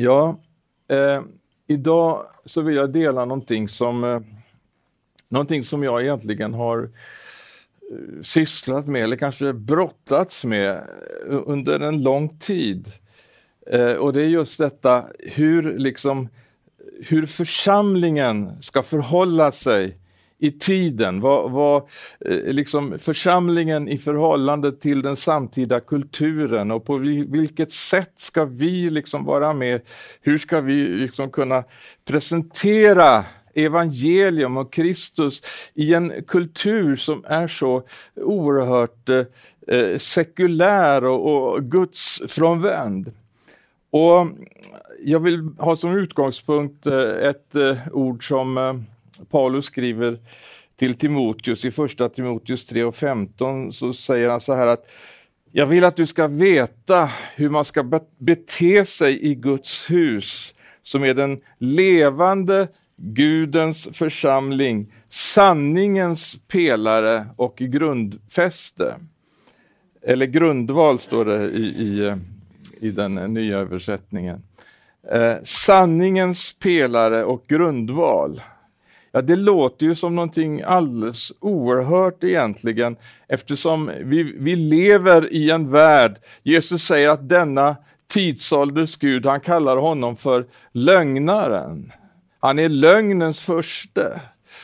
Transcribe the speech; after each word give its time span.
Ja, 0.00 0.36
eh, 0.88 1.22
idag 1.66 2.26
så 2.44 2.62
vill 2.62 2.76
jag 2.76 2.92
dela 2.92 3.24
någonting 3.24 3.68
som, 3.68 4.04
eh, 4.04 4.20
någonting 5.28 5.64
som 5.64 5.82
jag 5.82 6.02
egentligen 6.02 6.54
har 6.54 6.82
eh, 6.82 8.22
sysslat 8.22 8.86
med 8.86 9.04
eller 9.04 9.16
kanske 9.16 9.52
brottats 9.52 10.44
med 10.44 10.70
eh, 10.70 11.42
under 11.46 11.80
en 11.80 12.02
lång 12.02 12.38
tid. 12.38 12.92
Eh, 13.66 13.92
och 13.92 14.12
det 14.12 14.22
är 14.22 14.28
just 14.28 14.58
detta 14.58 15.04
hur, 15.18 15.78
liksom, 15.78 16.28
hur 17.02 17.26
församlingen 17.26 18.62
ska 18.62 18.82
förhålla 18.82 19.52
sig 19.52 19.96
i 20.38 20.50
tiden, 20.50 21.20
vad, 21.20 21.50
vad 21.50 21.82
eh, 22.20 22.52
liksom 22.52 22.98
församlingen 22.98 23.88
i 23.88 23.98
förhållande 23.98 24.72
till 24.72 25.02
den 25.02 25.16
samtida 25.16 25.80
kulturen 25.80 26.70
och 26.70 26.84
på 26.84 26.96
vilket 27.28 27.72
sätt 27.72 28.12
ska 28.16 28.44
vi 28.44 28.90
liksom 28.90 29.24
vara 29.24 29.52
med? 29.52 29.80
Hur 30.20 30.38
ska 30.38 30.60
vi 30.60 30.74
liksom 30.74 31.30
kunna 31.30 31.64
presentera 32.04 33.24
evangelium 33.54 34.56
och 34.56 34.72
Kristus 34.72 35.42
i 35.74 35.94
en 35.94 36.12
kultur 36.26 36.96
som 36.96 37.24
är 37.28 37.48
så 37.48 37.82
oerhört 38.14 39.08
eh, 39.08 39.24
eh 39.66 39.98
sekulär 39.98 41.04
och, 41.04 41.52
och 41.52 41.64
gudsfrånvänd. 41.64 43.12
Och 43.90 44.28
jag 45.04 45.20
vill 45.20 45.48
ha 45.58 45.76
som 45.76 45.98
utgångspunkt 45.98 46.86
eh, 46.86 47.28
ett 47.28 47.54
eh, 47.54 47.76
ord 47.92 48.28
som 48.28 48.58
eh, 48.58 48.74
Paulus 49.30 49.64
skriver 49.64 50.18
till 50.76 50.94
Timoteus 50.94 51.64
i 51.64 51.70
första 51.70 52.08
Timoteus 52.08 52.66
3 52.66 52.84
och 52.84 52.96
15 52.96 53.72
så 53.72 53.92
säger 53.92 54.28
han 54.28 54.40
så 54.40 54.54
här 54.54 54.66
att 54.66 54.86
jag 55.52 55.66
vill 55.66 55.84
att 55.84 55.96
du 55.96 56.06
ska 56.06 56.26
veta 56.26 57.10
hur 57.34 57.50
man 57.50 57.64
ska 57.64 58.00
bete 58.18 58.84
sig 58.84 59.24
i 59.30 59.34
Guds 59.34 59.90
hus 59.90 60.54
som 60.82 61.04
är 61.04 61.14
den 61.14 61.40
levande 61.58 62.68
Gudens 62.96 63.88
församling, 63.92 64.92
sanningens 65.08 66.38
pelare 66.48 67.26
och 67.36 67.56
grundfäste. 67.56 68.96
Eller 70.02 70.26
grundval 70.26 70.98
står 70.98 71.24
det 71.24 71.50
i, 71.50 71.64
i, 71.64 72.16
i 72.80 72.90
den 72.90 73.14
nya 73.14 73.58
översättningen. 73.58 74.42
Eh, 75.12 75.36
sanningens 75.42 76.52
pelare 76.58 77.24
och 77.24 77.44
grundval. 77.48 78.40
Ja, 79.12 79.22
det 79.22 79.36
låter 79.36 79.86
ju 79.86 79.94
som 79.94 80.14
någonting 80.14 80.62
alldeles 80.62 81.32
oerhört 81.40 82.24
egentligen 82.24 82.96
eftersom 83.28 83.90
vi, 84.00 84.22
vi 84.22 84.56
lever 84.56 85.32
i 85.32 85.50
en 85.50 85.70
värld, 85.70 86.16
Jesus 86.42 86.82
säger 86.82 87.10
att 87.10 87.28
denna 87.28 87.76
tidsålders 88.08 88.96
Gud, 88.96 89.26
han 89.26 89.40
kallar 89.40 89.76
honom 89.76 90.16
för 90.16 90.46
lögnaren. 90.72 91.92
Han 92.40 92.58
är 92.58 92.68
lögnens 92.68 93.40
första. 93.40 94.20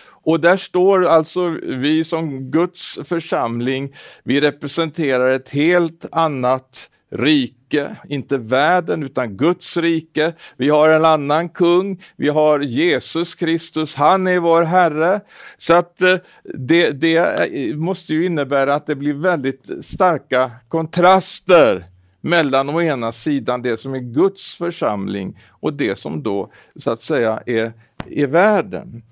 Och 0.06 0.41
där 0.41 0.56
står 0.56 1.06
alltså 1.06 1.48
vi 1.62 2.05
som 2.05 2.50
Guds 2.50 2.98
församling, 3.05 3.95
vi 4.22 4.41
representerar 4.41 5.31
ett 5.31 5.50
helt 5.50 6.06
annat 6.12 6.91
rike, 7.15 7.97
inte 8.09 8.39
världen 8.39 9.03
utan 9.03 9.37
Guds 9.37 9.77
rike. 9.77 10.33
Vi 10.57 10.69
har 10.69 10.89
en 10.89 11.05
annan 11.05 11.48
kung, 11.48 12.03
vi 12.17 12.29
har 12.29 12.61
Jesus 12.61 13.34
Kristus, 13.34 13.95
han 13.95 14.27
är 14.27 14.39
vår 14.39 14.62
Herre. 14.62 15.21
Så 15.59 15.75
att 15.75 16.03
eh, 16.03 16.17
det, 16.43 16.91
det 16.91 17.17
eh, 17.17 17.77
måste 17.77 18.15
ju 18.15 18.27
innebära 18.27 18.75
att 18.75 18.87
det 18.87 18.95
blir 18.95 19.12
väldigt 19.12 19.71
starka 19.81 20.51
kontraster 20.69 21.84
mellan 22.21 22.69
å 22.69 22.83
ena 22.83 23.12
sidan 23.12 23.62
det 23.62 23.81
som 23.81 23.95
är 23.95 23.99
Guds 23.99 24.55
församling 24.55 25.41
och 25.51 25.73
det 25.73 25.99
som 25.99 26.23
då 26.23 26.53
så 26.77 26.91
att 26.91 27.03
säga 27.03 27.43
är, 27.47 27.73
är 28.06 28.27
världen. 28.27 29.03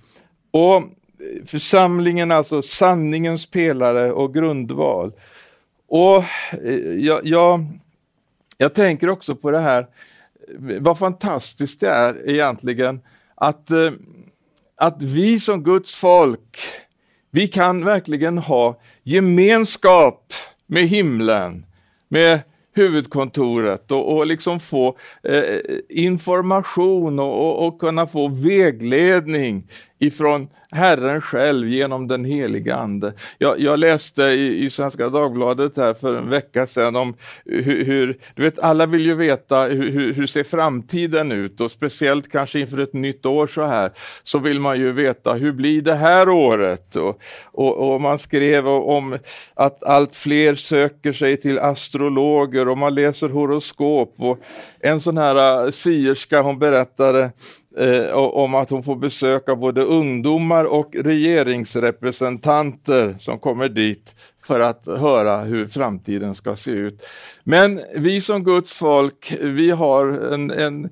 Och 0.50 0.82
församlingen, 1.46 2.30
alltså 2.30 2.62
sanningens 2.62 3.46
pelare 3.46 4.12
och 4.12 4.34
grundval. 4.34 5.12
Och 5.88 6.24
eh, 6.64 6.74
jag, 6.98 7.26
jag, 7.26 7.66
jag 8.62 8.74
tänker 8.74 9.08
också 9.08 9.34
på 9.34 9.50
det 9.50 9.60
här, 9.60 9.86
vad 10.80 10.98
fantastiskt 10.98 11.80
det 11.80 11.88
är 11.88 12.30
egentligen 12.30 13.00
att, 13.34 13.70
eh, 13.70 13.90
att 14.76 15.02
vi 15.02 15.40
som 15.40 15.62
Guds 15.62 15.94
folk, 15.94 16.58
vi 17.30 17.48
kan 17.48 17.84
verkligen 17.84 18.38
ha 18.38 18.80
gemenskap 19.02 20.32
med 20.66 20.82
himlen, 20.82 21.66
med 22.08 22.40
huvudkontoret 22.74 23.92
och, 23.92 24.16
och 24.16 24.26
liksom 24.26 24.60
få 24.60 24.96
eh, 25.22 25.58
information 25.88 27.18
och, 27.18 27.46
och, 27.46 27.66
och, 27.66 27.80
kunna 27.80 28.06
få 28.06 28.28
vägledning 28.28 29.68
ifrån 30.02 30.48
Herren 30.70 31.20
själv 31.20 31.68
genom 31.68 32.08
den 32.08 32.24
heliga 32.24 32.76
Ande. 32.76 33.12
Jag, 33.38 33.60
jag 33.60 33.78
läste 33.78 34.22
i, 34.22 34.64
i, 34.64 34.70
Svenska 34.70 35.08
Dagbladet 35.08 35.76
här 35.76 35.94
för 35.94 36.14
en 36.14 36.30
vecka 36.30 36.66
sedan 36.66 36.96
om 36.96 37.14
hur, 37.44 37.84
hur 37.84 38.18
du 38.34 38.42
vet 38.42 38.58
alla 38.58 38.86
vill 38.86 39.06
ju 39.06 39.14
veta 39.14 39.62
hur, 39.62 40.12
hur, 40.12 40.26
ser 40.26 40.44
framtiden 40.44 41.32
ut 41.32 41.60
och 41.60 41.70
speciellt 41.70 42.32
kanske 42.32 42.60
inför 42.60 42.78
ett 42.78 42.92
nytt 42.92 43.26
år 43.26 43.46
så 43.46 43.64
här 43.64 43.90
så 44.24 44.38
vill 44.38 44.60
man 44.60 44.78
ju 44.78 44.92
veta 44.92 45.32
hur 45.32 45.52
blir 45.52 45.82
det 45.82 45.94
här 45.94 46.28
året? 46.28 46.96
Och, 46.96 47.20
och, 47.44 47.94
och 47.94 48.00
man 48.00 48.18
skrev 48.18 48.68
om 48.68 49.18
att 49.54 49.82
allt 49.82 50.16
fler 50.16 50.54
söker 50.54 51.12
sig 51.12 51.36
till 51.36 51.58
astrologer 51.58 52.68
och 52.68 52.78
man 52.78 52.94
läser 52.94 53.28
horoskop 53.28 54.14
och 54.18 54.38
en 54.82 55.00
sån 55.00 55.18
här 55.18 55.64
äh, 55.64 55.70
sierska 55.70 56.42
hon 56.42 56.58
berättade 56.58 57.30
eh, 57.76 58.12
om 58.14 58.54
att 58.54 58.70
hon 58.70 58.82
får 58.82 58.96
besöka 58.96 59.56
både 59.56 59.82
ungdomar 59.82 60.64
och 60.64 60.94
regeringsrepresentanter 60.94 63.16
som 63.18 63.38
kommer 63.38 63.68
dit 63.68 64.14
för 64.46 64.60
att 64.60 64.86
höra 64.86 65.38
hur 65.38 65.66
framtiden 65.66 66.34
ska 66.34 66.56
se 66.56 66.70
ut. 66.70 67.06
Men 67.44 67.80
vi 67.96 68.20
som 68.20 68.44
Guds 68.44 68.74
folk, 68.74 69.36
vi 69.40 69.70
har 69.70 70.06
en, 70.06 70.50
en 70.50 70.90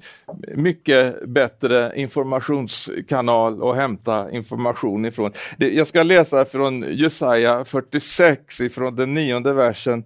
mycket 0.57 1.29
bättre 1.29 1.93
informationskanal 1.97 3.71
att 3.71 3.77
hämta 3.77 4.31
information 4.31 5.05
ifrån. 5.05 5.33
Jag 5.59 5.87
ska 5.87 6.03
läsa 6.03 6.45
från 6.45 6.85
Jesaja 6.89 7.65
46 7.65 8.61
ifrån 8.61 8.97
den 8.97 9.15
nionde 9.15 9.53
versen. 9.53 10.05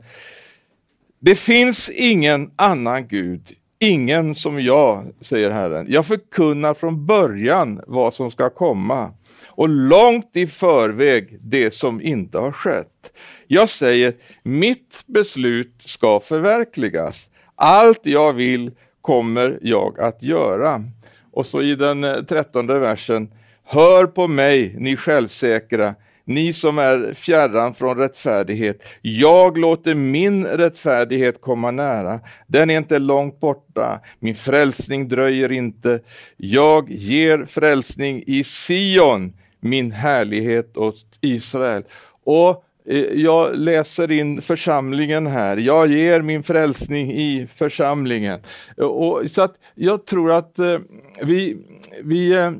Det 1.20 1.34
finns 1.34 1.90
ingen 1.90 2.50
annan 2.56 3.08
Gud 3.08 3.52
ingen 3.84 4.34
som 4.34 4.62
jag, 4.62 5.12
säger 5.20 5.50
Herren. 5.50 5.86
Jag 5.88 6.06
förkunnar 6.06 6.74
från 6.74 7.06
början 7.06 7.80
vad 7.86 8.14
som 8.14 8.30
ska 8.30 8.50
komma 8.50 9.12
och 9.48 9.68
långt 9.68 10.30
i 10.32 10.46
förväg 10.46 11.38
det 11.40 11.74
som 11.74 12.00
inte 12.00 12.38
har 12.38 12.52
skett. 12.52 13.12
Jag 13.46 13.68
säger, 13.68 14.14
mitt 14.42 15.02
beslut 15.06 15.74
ska 15.78 16.20
förverkligas. 16.20 17.30
Allt 17.54 18.00
jag 18.02 18.32
vill 18.32 18.70
kommer 19.00 19.58
jag 19.62 20.00
att 20.00 20.22
göra. 20.22 20.84
Och 21.32 21.46
så 21.46 21.62
i 21.62 21.74
den 21.74 22.26
trettonde 22.26 22.78
versen, 22.78 23.30
hör 23.64 24.06
på 24.06 24.26
mig 24.26 24.74
ni 24.78 24.96
självsäkra, 24.96 25.94
ni 26.24 26.52
som 26.52 26.78
är 26.78 27.14
fjärran 27.14 27.74
från 27.74 27.98
rättfärdighet. 27.98 28.82
Jag 29.02 29.58
låter 29.58 29.94
min 29.94 30.46
rättfärdighet 30.46 31.40
komma 31.40 31.70
nära. 31.70 32.20
Den 32.46 32.70
är 32.70 32.76
inte 32.76 32.98
långt 32.98 33.40
borta. 33.40 34.00
Min 34.18 34.34
frälsning 34.34 35.08
dröjer 35.08 35.52
inte. 35.52 36.00
Jag 36.36 36.90
ger 36.90 37.44
frälsning 37.44 38.24
i 38.26 38.44
Sion, 38.44 39.32
min 39.60 39.92
härlighet 39.92 40.76
åt 40.76 41.04
Israel. 41.20 41.84
Och 42.24 42.64
eh, 42.86 42.96
jag 43.00 43.56
läser 43.56 44.10
in 44.10 44.42
församlingen 44.42 45.26
här. 45.26 45.56
Jag 45.56 45.92
ger 45.92 46.22
min 46.22 46.42
frälsning 46.42 47.12
i 47.12 47.48
församlingen. 47.54 48.40
Och, 48.76 49.22
så 49.30 49.42
att 49.42 49.54
jag 49.74 50.06
tror 50.06 50.32
att 50.32 50.58
eh, 50.58 50.78
vi, 51.22 51.56
vi 52.02 52.32
eh, 52.32 52.52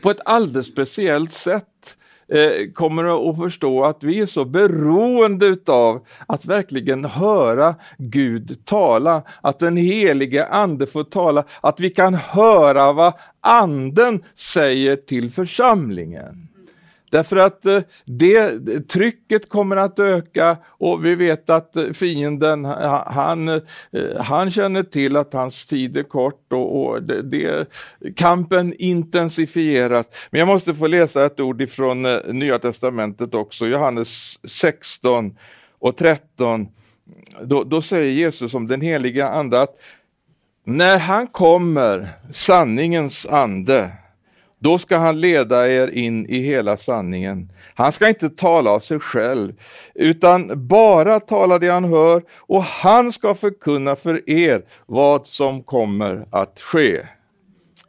på 0.00 0.10
ett 0.10 0.20
alldeles 0.24 0.66
speciellt 0.66 1.32
sätt 1.32 1.96
eh, 2.30 2.72
kommer 2.74 3.30
att 3.30 3.36
förstå 3.36 3.84
att 3.84 4.04
vi 4.04 4.20
är 4.20 4.26
så 4.26 4.44
beroende 4.44 5.46
utav 5.46 6.06
att 6.26 6.44
verkligen 6.46 7.04
höra 7.04 7.74
Gud 7.98 8.64
tala, 8.64 9.22
att 9.40 9.58
den 9.58 9.76
helige 9.76 10.46
ande 10.46 10.86
får 10.86 11.04
tala, 11.04 11.44
att 11.60 11.80
vi 11.80 11.90
kan 11.90 12.14
höra 12.14 12.92
vad 12.92 13.12
anden 13.40 14.24
säger 14.34 14.96
till 14.96 15.30
församlingen. 15.30 16.49
Därför 17.10 17.36
att 17.36 17.66
eh, 17.66 17.80
det, 18.04 18.58
trycket 18.88 19.48
kommer 19.48 19.76
att 19.76 19.98
öka 19.98 20.56
och 20.66 21.04
vi 21.04 21.14
vet 21.14 21.50
att 21.50 21.76
eh, 21.76 21.90
fienden 21.92 22.64
han, 22.64 23.48
eh, 23.48 23.60
han 24.20 24.50
känner 24.50 24.82
till 24.82 25.16
att 25.16 25.32
hans 25.32 25.66
tid 25.66 25.96
är 25.96 26.02
kort 26.02 26.52
och, 26.52 26.86
och 26.86 27.02
det, 27.02 27.22
det, 27.22 27.66
kampen 28.16 28.74
intensifieras. 28.78 30.06
Men 30.30 30.38
jag 30.38 30.48
måste 30.48 30.74
få 30.74 30.86
läsa 30.86 31.26
ett 31.26 31.40
ord 31.40 31.62
ifrån 31.62 32.02
Nya 32.28 32.58
Testamentet 32.58 33.34
också, 33.34 33.66
Johannes 33.66 34.38
16 34.44 35.36
och 35.78 35.96
13. 35.96 36.68
Då, 37.42 37.64
då 37.64 37.82
säger 37.82 38.10
Jesus 38.10 38.54
om 38.54 38.66
den 38.66 38.80
heliga 38.80 39.28
ande 39.28 39.62
att 39.62 39.76
när 40.64 40.98
han 40.98 41.26
kommer, 41.26 42.08
sanningens 42.32 43.26
ande, 43.26 43.92
då 44.60 44.78
ska 44.78 44.96
han 44.96 45.20
leda 45.20 45.68
er 45.68 45.88
in 45.88 46.26
i 46.26 46.40
hela 46.40 46.76
sanningen. 46.76 47.52
Han 47.74 47.92
ska 47.92 48.08
inte 48.08 48.30
tala 48.30 48.70
av 48.70 48.80
sig 48.80 49.00
själv, 49.00 49.52
utan 49.94 50.68
bara 50.68 51.20
tala 51.20 51.58
det 51.58 51.68
han 51.68 51.84
hör 51.84 52.22
och 52.36 52.62
han 52.62 53.12
ska 53.12 53.34
förkunna 53.34 53.96
för 53.96 54.30
er 54.30 54.62
vad 54.86 55.26
som 55.26 55.62
kommer 55.62 56.24
att 56.30 56.60
ske. 56.60 57.06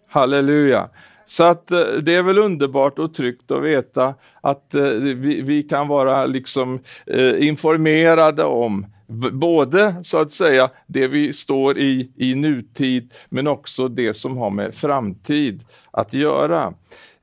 Halleluja! 0.08 0.90
Så 1.26 1.44
att 1.44 1.72
eh, 1.72 1.80
det 1.80 2.16
är 2.16 2.24
väl 2.24 2.38
underbart 2.38 3.00
och 3.00 3.14
tryggt 3.14 3.52
att 3.52 3.64
veta 3.64 4.14
att 4.42 4.76
eh, 4.76 4.84
vi, 4.84 5.42
vi 5.42 5.64
kan 5.64 5.88
vara 5.88 6.26
liksom 6.26 6.80
eh, 7.08 7.48
informerade 7.48 8.44
om 8.44 8.86
både 9.32 9.96
så 10.04 10.18
att 10.18 10.34
säga 10.34 10.70
det 10.88 11.08
vi 11.08 11.34
står 11.34 11.78
i 11.78 12.12
i 12.16 12.36
nutid 12.36 13.14
men 13.30 13.48
också 13.48 13.88
det 13.88 14.14
som 14.14 14.38
har 14.38 14.50
med 14.50 14.74
framtid 14.74 15.64
att 15.92 16.14
göra. 16.14 16.74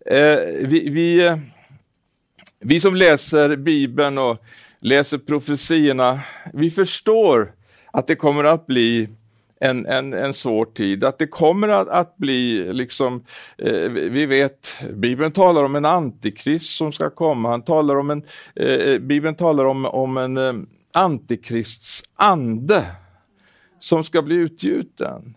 Eh, 0.06 0.38
vi, 0.62 0.88
vi, 0.88 1.37
vi 2.61 2.81
som 2.81 2.94
läser 2.94 3.56
Bibeln 3.56 4.19
och 4.19 4.38
läser 4.81 5.19
profetiorna, 5.19 6.20
vi 6.52 6.70
förstår 6.70 7.52
att 7.91 8.06
det 8.06 8.17
kommer 8.17 8.44
att 8.44 8.67
bli 8.67 9.08
en, 9.61 9.87
en, 9.87 10.12
en 10.12 10.34
svår 10.34 10.64
tid, 10.64 11.05
att 11.05 11.19
det 11.19 11.26
kommer 11.26 11.69
att, 11.69 11.88
att 11.88 12.17
bli 12.17 12.73
liksom, 12.73 13.25
eh, 13.58 13.91
vi 13.91 14.26
vet, 14.26 14.69
Bibeln 14.94 15.32
talar 15.32 15.64
om 15.64 15.76
en 15.76 15.84
antikrist 15.84 16.76
som 16.76 16.93
ska 16.93 17.11
komma, 17.11 17.50
han 17.50 17.62
talar 17.62 17.96
om 17.96 18.11
en, 18.11 18.23
eh, 18.55 18.99
Bibeln 18.99 19.34
talar 19.34 19.64
om, 19.64 19.87
om 19.87 20.17
en 20.17 20.37
eh, 20.37 20.52
antikrists 20.93 22.02
ande 22.14 22.87
som 23.81 24.05
ska 24.05 24.23
bli 24.23 24.35
utgjuten. 24.35 25.37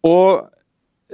Och 0.00 0.34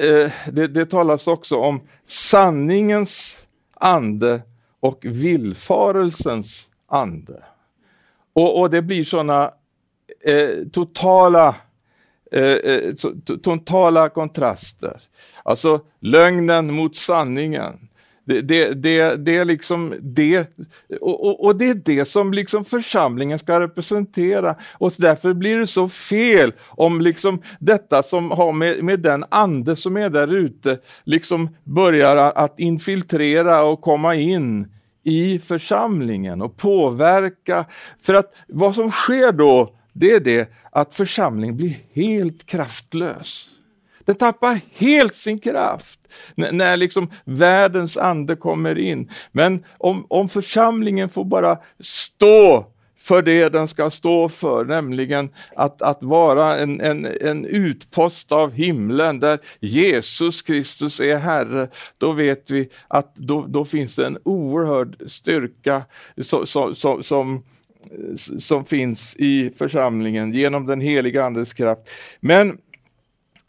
eh, 0.05 0.33
det, 0.53 0.67
det 0.67 0.87
talas 0.87 1.27
också 1.27 1.57
om 1.57 1.81
sanningens 2.05 3.47
ande 3.75 4.43
och 4.81 4.99
villfarelsens 5.03 6.71
ande. 6.87 7.45
Och, 8.33 8.61
och 8.61 8.71
det 8.71 8.83
blir 8.83 9.05
sådana 9.05 9.53
eh, 10.25 10.69
totala 10.73 11.57
eh, 12.33 12.43
eh 12.43 12.95
totala 13.43 14.09
kontraster. 14.09 15.01
Alltså 15.43 15.81
lögnen 16.01 16.75
mot 16.75 16.97
sanningen. 16.97 17.89
Det, 18.25 18.41
det, 18.41 18.75
det, 18.75 19.17
det 19.17 19.37
är 19.37 19.45
liksom 19.45 19.95
det, 20.01 20.47
och, 21.01 21.27
och, 21.27 21.45
och, 21.45 21.57
det 21.57 21.69
är 21.69 21.75
det 21.75 22.05
som 22.05 22.33
liksom 22.33 22.65
församlingen 22.65 23.39
ska 23.39 23.61
representera. 23.61 24.57
Och 24.73 24.93
därför 24.99 25.33
blir 25.33 25.59
det 25.59 25.67
så 25.67 25.89
fel 25.89 26.53
om 26.69 27.01
liksom 27.01 27.43
detta 27.59 28.03
som 28.03 28.31
har 28.31 28.53
med, 28.53 28.85
med 28.85 29.01
den 29.01 29.25
ande 29.29 29.77
som 29.77 29.97
är 29.97 30.11
där 30.11 30.35
ute, 30.35 30.79
liksom 31.05 31.49
börjar 31.65 32.17
att 32.17 32.61
infiltrera 32.61 33.63
och 33.63 33.81
komma 33.81 34.15
in 34.15 34.69
i 35.03 35.39
församlingen 35.39 36.43
och 36.43 36.57
påverka. 36.57 37.65
För 38.03 38.15
att 38.15 38.35
vad 38.49 38.75
som 38.75 38.91
sker 38.91 39.33
då, 39.33 39.75
det 39.93 40.13
är 40.13 40.21
det 40.21 40.51
att 40.71 40.95
församlingen 40.95 41.57
blir 41.57 41.79
helt 41.93 42.47
kraftlös. 42.47 43.51
Den 44.05 44.15
tappar 44.15 44.61
helt 44.73 45.15
sin 45.15 45.39
kraft 45.39 46.01
när, 46.35 46.53
när 46.53 46.77
liksom 46.77 47.11
världens 47.25 47.97
ande 47.97 48.37
kommer 48.37 48.79
in. 48.79 49.11
Men 49.33 49.65
om, 49.79 50.07
om 50.09 50.29
församlingen 50.29 51.09
får 51.09 51.25
bara 51.25 51.59
stå 51.81 52.67
för 53.05 53.23
det 53.23 53.49
den 53.49 53.69
ska 53.69 53.91
stå 53.91 54.29
för, 54.29 54.65
nämligen 54.65 55.31
att, 55.57 55.83
att 55.83 56.03
vara 56.03 56.59
en, 56.59 56.81
en, 56.81 57.09
en 57.21 57.45
utpost 57.45 58.33
av 58.33 58.53
himlen 58.53 59.21
där 59.21 59.39
Jesus 59.61 60.43
Kristus 60.43 61.01
är 61.01 61.17
Herre, 61.17 61.69
då 61.99 62.13
vet 62.13 62.51
vi 62.51 62.69
att 62.89 63.15
då, 63.15 63.47
då 63.49 63.65
finns 63.65 63.97
det 63.97 64.07
en 64.07 64.19
oerhörd 64.25 64.97
styrka 65.07 65.83
så, 66.23 66.47
så, 66.47 66.75
så, 66.75 67.03
som, 67.03 67.43
som 68.39 68.65
finns 68.65 69.17
i 69.17 69.53
församlingen 69.57 70.33
genom 70.33 70.67
den 70.67 70.81
heliga 70.81 71.25
Andes 71.25 71.53
kraft. 71.53 71.91
Men 72.21 72.59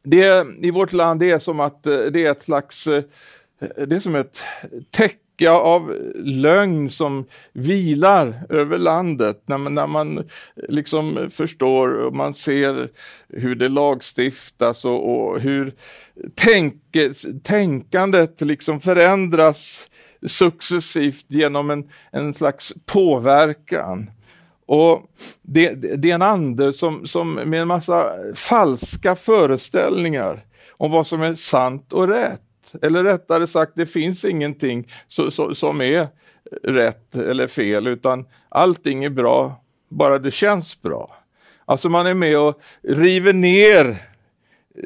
det 0.06 0.48
i 0.62 0.72
vårt 0.72 0.94
land 0.94 1.20
det 1.20 1.32
är 1.32 1.40
som 1.40 1.60
att 1.60 1.88
eh, 1.88 1.98
det 1.98 2.26
är 2.26 2.32
ett 2.32 2.42
slags, 2.42 2.88
eh, 2.88 3.04
det 3.60 3.96
är 3.96 4.00
som 4.00 4.16
ett 4.16 4.44
täcke 4.90 5.50
av 5.50 5.96
lögn 6.16 6.90
som 6.90 7.26
vilar 7.54 8.44
över 8.50 8.78
landet 8.78 9.42
när 9.46 9.58
man, 9.58 9.74
när 9.74 9.88
man 9.88 10.30
liksom 10.56 11.30
förstår 11.32 11.90
och 11.90 12.16
man 12.16 12.34
ser 12.34 12.90
hur 13.30 13.56
det 13.56 13.70
lagstiftas 13.70 14.86
och, 14.86 15.28
och 15.30 15.40
hur 15.40 15.74
tänk, 16.36 16.82
tänkandet 17.44 18.42
liksom 18.42 18.82
förändras 18.82 19.90
successivt 20.28 21.26
genom 21.28 21.70
en, 21.70 21.90
en 22.12 22.34
slags 22.34 22.74
påverkan. 22.86 24.12
Och 24.66 25.12
det, 25.42 25.70
det, 25.74 26.12
är 26.12 26.16
en 26.16 26.22
ande 26.22 26.74
som, 26.74 27.08
som 27.08 27.34
med 27.34 27.62
en 27.62 27.68
massa 27.68 28.12
falska 28.36 29.16
föreställningar 29.16 30.42
om 30.72 30.92
vad 30.92 31.08
som 31.08 31.22
är 31.22 31.36
sant 31.36 31.94
och 31.94 32.08
rätt. 32.08 32.42
Eller 32.82 33.04
rättare 33.04 33.48
sagt, 33.48 33.72
det 33.76 33.86
finns 33.86 34.26
ingenting 34.26 34.92
så, 35.08 35.32
så, 35.32 35.56
som 35.56 35.82
är 35.82 36.08
rätt 36.64 37.16
eller 37.16 37.48
fel, 37.48 37.88
utan 37.88 38.26
allting 38.50 39.04
är 39.04 39.10
bra, 39.10 39.62
bara 39.90 40.20
det 40.20 40.32
känns 40.32 40.82
bra. 40.82 41.16
Alltså 41.66 41.90
man 41.90 42.08
är 42.08 42.14
med 42.14 42.40
och 42.40 42.62
river 42.84 43.34
ner 43.34 44.02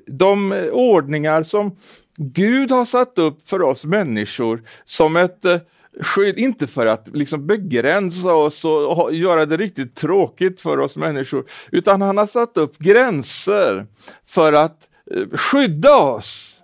de 0.05 0.69
ordningar 0.71 1.43
som 1.43 1.75
Gud 2.17 2.71
har 2.71 2.85
satt 2.85 3.17
upp 3.17 3.49
för 3.49 3.61
oss 3.61 3.85
människor 3.85 4.63
som 4.85 5.15
ett 5.15 5.45
eh, 5.45 5.57
skydd, 5.99 6.37
inte 6.37 6.67
för 6.67 6.85
att 6.85 7.07
liksom 7.13 7.47
begränsa 7.47 8.33
oss 8.33 8.65
och 8.65 9.13
göra 9.13 9.45
det 9.45 9.57
riktigt 9.57 9.95
tråkigt 9.95 10.61
för 10.61 10.79
oss 10.79 10.97
människor, 10.97 11.45
utan 11.71 12.01
han 12.01 12.17
har 12.17 12.27
satt 12.27 12.57
upp 12.57 12.77
gränser 12.77 13.87
för 14.25 14.53
att 14.53 14.87
eh, 15.15 15.37
skydda 15.37 15.95
oss. 15.97 16.55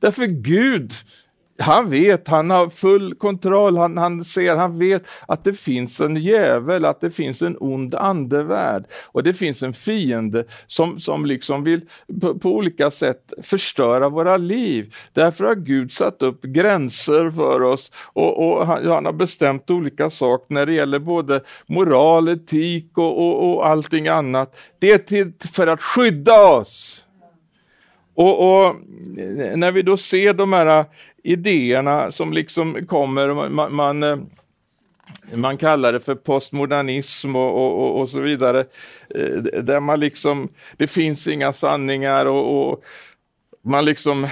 Därför 0.00 0.26
Gud 0.26 0.92
han 1.58 1.90
vet, 1.90 2.28
han 2.28 2.50
har 2.50 2.68
full 2.68 3.14
kontroll, 3.14 3.76
han, 3.76 3.98
han 3.98 4.24
ser, 4.24 4.56
han 4.56 4.78
vet 4.78 5.02
att 5.28 5.44
det 5.44 5.52
finns 5.54 6.00
en 6.00 6.16
djävul, 6.16 6.84
att 6.84 7.00
det 7.00 7.10
finns 7.10 7.42
en 7.42 7.56
ond 7.60 7.94
andevärld 7.94 8.84
och 9.04 9.22
det 9.22 9.34
finns 9.34 9.62
en 9.62 9.74
fiende 9.74 10.44
som, 10.66 11.00
som 11.00 11.26
liksom 11.26 11.64
vill 11.64 11.80
på, 12.20 12.38
på, 12.38 12.50
olika 12.50 12.90
sätt 12.90 13.32
förstöra 13.42 14.08
våra 14.08 14.36
liv. 14.36 14.94
Därför 15.12 15.44
har 15.44 15.54
Gud 15.54 15.92
satt 15.92 16.22
upp 16.22 16.42
gränser 16.42 17.30
för 17.30 17.62
oss 17.62 17.92
och, 17.96 18.48
och 18.48 18.66
han, 18.66 18.86
han, 18.86 19.06
har 19.06 19.12
bestämt 19.12 19.70
olika 19.70 20.10
saker 20.10 20.54
när 20.54 20.66
det 20.66 20.72
gäller 20.72 20.98
både 20.98 21.40
moral, 21.66 22.28
etik 22.28 22.98
och, 22.98 23.18
och, 23.18 23.52
och 23.52 23.66
allting 23.66 24.08
annat. 24.08 24.56
Det 24.78 24.90
är 24.90 24.98
till 24.98 25.32
för 25.52 25.66
att 25.66 25.82
skydda 25.82 26.42
oss. 26.42 27.04
Och, 28.14 28.64
och, 28.64 28.66
eh, 29.18 29.56
när 29.56 29.72
vi 29.72 29.82
då 29.82 29.96
ser 29.96 30.34
de 30.34 30.52
här 30.52 30.78
eh, 30.78 30.86
idéerna 31.22 32.12
som 32.12 32.32
liksom 32.32 32.86
kommer, 32.86 33.48
man, 33.50 33.74
man, 33.74 34.26
man 35.34 35.56
kallar 35.56 35.92
det 35.92 36.00
för 36.00 36.14
postmodernism 36.14 37.36
och, 37.36 37.54
och, 37.54 38.00
och, 38.00 38.10
så 38.10 38.20
vidare, 38.20 38.64
där 39.62 39.80
man 39.80 40.00
liksom, 40.00 40.48
det 40.76 40.86
finns 40.86 41.28
inga 41.28 41.52
sanningar 41.52 42.26
och, 42.26 42.72
och 42.72 42.84
man 43.62 43.84
liksom 43.84 44.26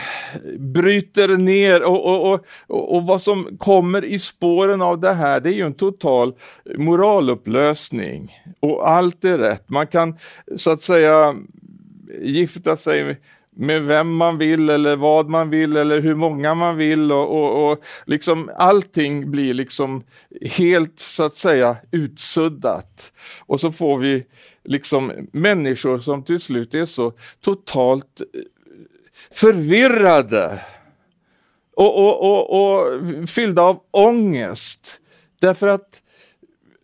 bryter 0.58 1.28
ner 1.28 1.82
och, 1.82 2.06
och, 2.06 2.32
och, 2.66 2.96
och, 2.96 3.02
vad 3.02 3.22
som 3.22 3.56
kommer 3.58 4.04
i 4.04 4.18
spåren 4.18 4.82
av 4.82 5.00
det 5.00 5.12
här 5.12 5.40
det 5.40 5.48
är 5.48 5.52
ju 5.52 5.66
en 5.66 5.74
total 5.74 6.34
moralupplösning 6.76 8.36
och 8.60 8.90
allt 8.90 9.24
är 9.24 9.38
rätt. 9.38 9.68
Man 9.68 9.86
kan 9.86 10.18
så 10.56 10.70
att 10.70 10.82
säga 10.82 11.34
gifta 12.22 12.76
sig 12.76 13.16
med 13.56 13.82
vem 13.82 14.16
man 14.16 14.38
vill 14.38 14.70
eller 14.70 14.96
vad 14.96 15.28
man 15.28 15.50
vill 15.50 15.76
eller 15.76 16.00
hur 16.00 16.14
många 16.14 16.54
man 16.54 16.76
vill 16.76 17.12
och, 17.12 17.28
och, 17.28 17.72
och 17.72 17.80
liksom 18.06 18.50
allting 18.56 19.30
blir 19.30 19.54
liksom 19.54 20.04
helt 20.40 20.98
så 20.98 21.22
att 21.22 21.36
säga 21.36 21.76
utsuddat. 21.90 23.12
Och 23.46 23.60
så 23.60 23.72
får 23.72 23.98
vi 23.98 24.26
liksom 24.64 25.12
människor 25.32 25.98
som 25.98 26.24
till 26.24 26.40
slut 26.40 26.74
är 26.74 26.86
så 26.86 27.12
totalt 27.40 28.20
eh, 28.20 28.40
förvirrade 29.30 30.60
och, 31.76 31.98
och, 31.98 32.22
och, 32.22 32.76
och 32.78 33.00
fyllda 33.28 33.62
av 33.62 33.80
ångest. 33.90 35.00
Därför 35.40 35.66
att 35.66 36.02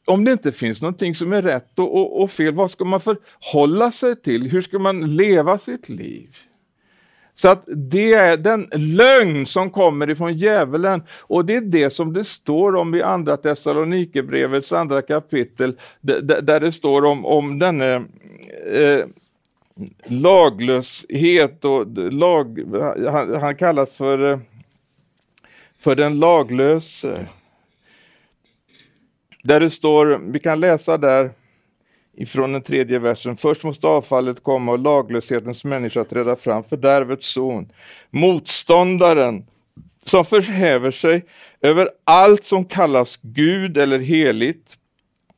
om 0.05 0.25
det 0.25 0.33
inte 0.33 0.53
finns 0.53 0.83
någonting 0.83 1.15
som 1.15 1.33
är 1.33 1.43
rätt 1.43 1.79
och, 1.79 1.97
och, 1.97 2.23
och, 2.23 2.31
fel, 2.31 2.55
vad 2.55 2.71
ska 2.71 2.85
man 2.85 3.01
förhålla 3.01 3.93
sig 3.93 4.17
till? 4.17 4.51
Hur 4.51 4.63
ska 4.63 4.79
man 4.79 5.17
leva 5.17 5.59
sitt 5.59 5.89
liv? 5.89 6.37
Så 7.39 7.49
att 7.49 7.65
det 7.67 8.15
är 8.15 8.37
den 8.37 8.69
lögn 8.73 9.47
som 9.47 9.71
kommer 9.71 10.11
ifrån 10.11 10.39
djävulen 10.39 11.03
och 11.21 11.45
det 11.45 11.57
är 11.57 11.61
det 11.61 11.91
som 11.91 12.13
det 12.13 12.25
står 12.25 12.77
om 12.77 12.95
i 12.95 13.03
andra 13.03 13.37
Thessalonikerbrevets 13.37 14.73
andra 14.73 15.03
kapitel 15.03 15.77
där 16.01 16.61
det 16.61 16.73
står 16.73 17.05
om, 17.05 17.27
om 17.27 17.59
denne 17.59 17.95
eh, 18.73 19.05
laglöshet 20.05 21.65
och 21.65 21.87
lag, 22.13 22.61
han, 23.11 23.41
han 23.41 23.57
kallas 23.57 23.97
för, 23.97 24.33
eh, 24.33 24.39
för 25.81 25.95
den 25.95 26.19
laglöse. 26.19 27.27
Där 29.43 29.61
det 29.61 29.71
står, 29.71 30.21
vi 30.33 30.41
kan 30.41 30.61
läsa 30.61 30.99
där 30.99 31.31
ifrån 32.17 32.53
den 32.53 32.63
tredje 32.63 32.99
versen. 32.99 33.37
Först 33.37 33.65
måste 33.65 33.87
avfallet 33.87 34.43
komma 34.43 34.73
och 34.73 34.79
laglöshetens 34.79 35.65
människa 35.65 36.05
träda 36.05 36.37
fram, 36.37 36.65
fördärvets 36.65 37.27
son. 37.27 37.73
Motståndaren 38.11 39.47
som 40.05 40.25
förhäver 40.25 40.91
sig 40.91 41.25
över 41.61 41.91
allt 42.05 42.45
som 42.45 42.65
kallas 42.65 43.19
Gud 43.23 43.79
eller 43.79 43.99
heligt. 43.99 44.77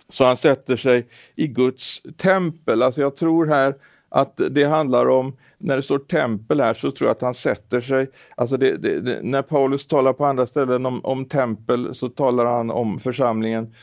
Så 0.08 0.24
han 0.24 0.36
sätter 0.36 0.76
sig 0.76 1.06
i 1.36 1.46
Guds 1.46 2.02
tempel. 2.16 2.82
Alltså 2.82 3.00
jag 3.00 3.16
tror 3.16 3.46
här 3.46 3.74
att 4.08 4.40
det 4.50 4.64
handlar 4.64 5.08
om, 5.08 5.36
när 5.58 5.76
det 5.76 5.82
står 5.82 5.98
tempel 5.98 6.60
här 6.60 6.74
så 6.74 6.90
tror 6.90 7.08
jag 7.08 7.14
att 7.14 7.22
han 7.22 7.34
sätter 7.34 7.80
sig, 7.80 8.10
alltså 8.34 8.56
det, 8.56 8.76
det, 8.76 9.00
det, 9.00 9.22
när 9.22 9.42
Paulus 9.42 9.86
talar 9.86 10.12
på 10.12 10.24
andra 10.26 10.46
ställen 10.46 10.86
om, 10.86 11.04
om 11.04 11.24
tempel 11.24 11.94
så 11.94 12.08
talar 12.08 12.44
han 12.44 12.70
om 12.70 13.00
församlingen 13.00 13.74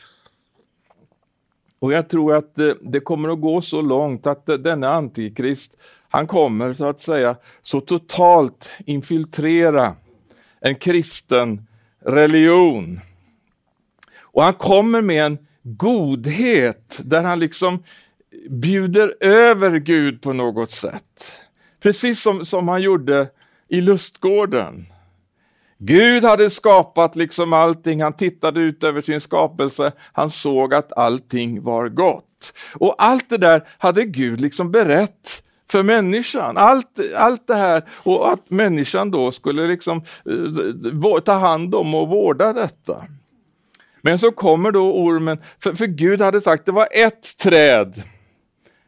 och 1.78 1.92
jag 1.92 2.08
tror 2.08 2.36
att 2.36 2.58
eh, 2.58 2.72
det 2.80 3.00
kommer 3.00 3.28
att 3.28 3.40
gå 3.40 3.62
så 3.62 3.80
långt 3.82 4.26
att 4.26 4.48
eh, 4.48 4.56
denna 4.56 4.88
antikrist, 4.88 5.76
han 6.08 6.26
kommer 6.26 6.74
så 6.74 6.84
att 6.84 7.00
säga 7.00 7.36
så 7.62 7.80
totalt 7.80 8.78
infiltrera 8.86 9.94
en 10.60 10.74
kristen 10.74 11.66
religion. 12.00 13.00
Och 14.18 14.42
han 14.42 14.54
kommer 14.54 15.00
med 15.00 15.24
en 15.26 15.38
godhet 15.62 17.00
där 17.04 17.22
han 17.22 17.38
liksom 17.40 17.82
bjuder 18.50 19.14
över 19.20 19.78
Gud 19.78 20.22
på 20.22 20.32
något 20.32 20.70
sätt. 20.70 21.32
Precis 21.80 22.22
som, 22.22 22.46
som 22.46 22.68
han 22.68 22.82
gjorde 22.82 23.28
i 23.68 23.80
lustgården. 23.80 24.86
Gud 25.78 26.24
hade 26.24 26.50
skapat 26.50 27.16
liksom 27.16 27.52
allting, 27.52 28.02
han 28.02 28.12
tittade 28.12 28.60
ut 28.60 28.84
över 28.84 29.02
sin 29.02 29.20
skapelse, 29.20 29.92
han 30.12 30.30
såg 30.30 30.74
att 30.74 30.92
allting 30.92 31.62
var 31.62 31.88
gott. 31.88 32.52
Och 32.74 32.94
allt 32.98 33.28
det 33.28 33.36
där 33.38 33.68
hade 33.78 34.04
Gud 34.04 34.40
liksom 34.40 34.70
berett 34.70 35.42
för 35.70 35.82
människan. 35.82 36.56
Allt, 36.56 37.00
allt 37.16 37.46
det 37.46 37.54
här 37.54 37.82
och 38.04 38.32
att 38.32 38.50
människan 38.50 39.10
då 39.10 39.32
skulle 39.32 39.66
liksom 39.66 39.96
eh, 39.96 41.20
ta 41.20 41.32
hand 41.32 41.74
om 41.74 41.94
och 41.94 42.08
vårda 42.08 42.52
detta. 42.52 43.04
Men 44.00 44.18
så 44.18 44.32
kommer 44.32 44.70
då 44.70 44.94
ormen, 44.94 45.38
för, 45.62 45.74
för 45.74 45.86
Gud 45.86 46.20
hade 46.20 46.40
sagt 46.40 46.60
att 46.60 46.66
det 46.66 46.72
var 46.72 46.88
ett 46.92 47.36
träd 47.36 48.02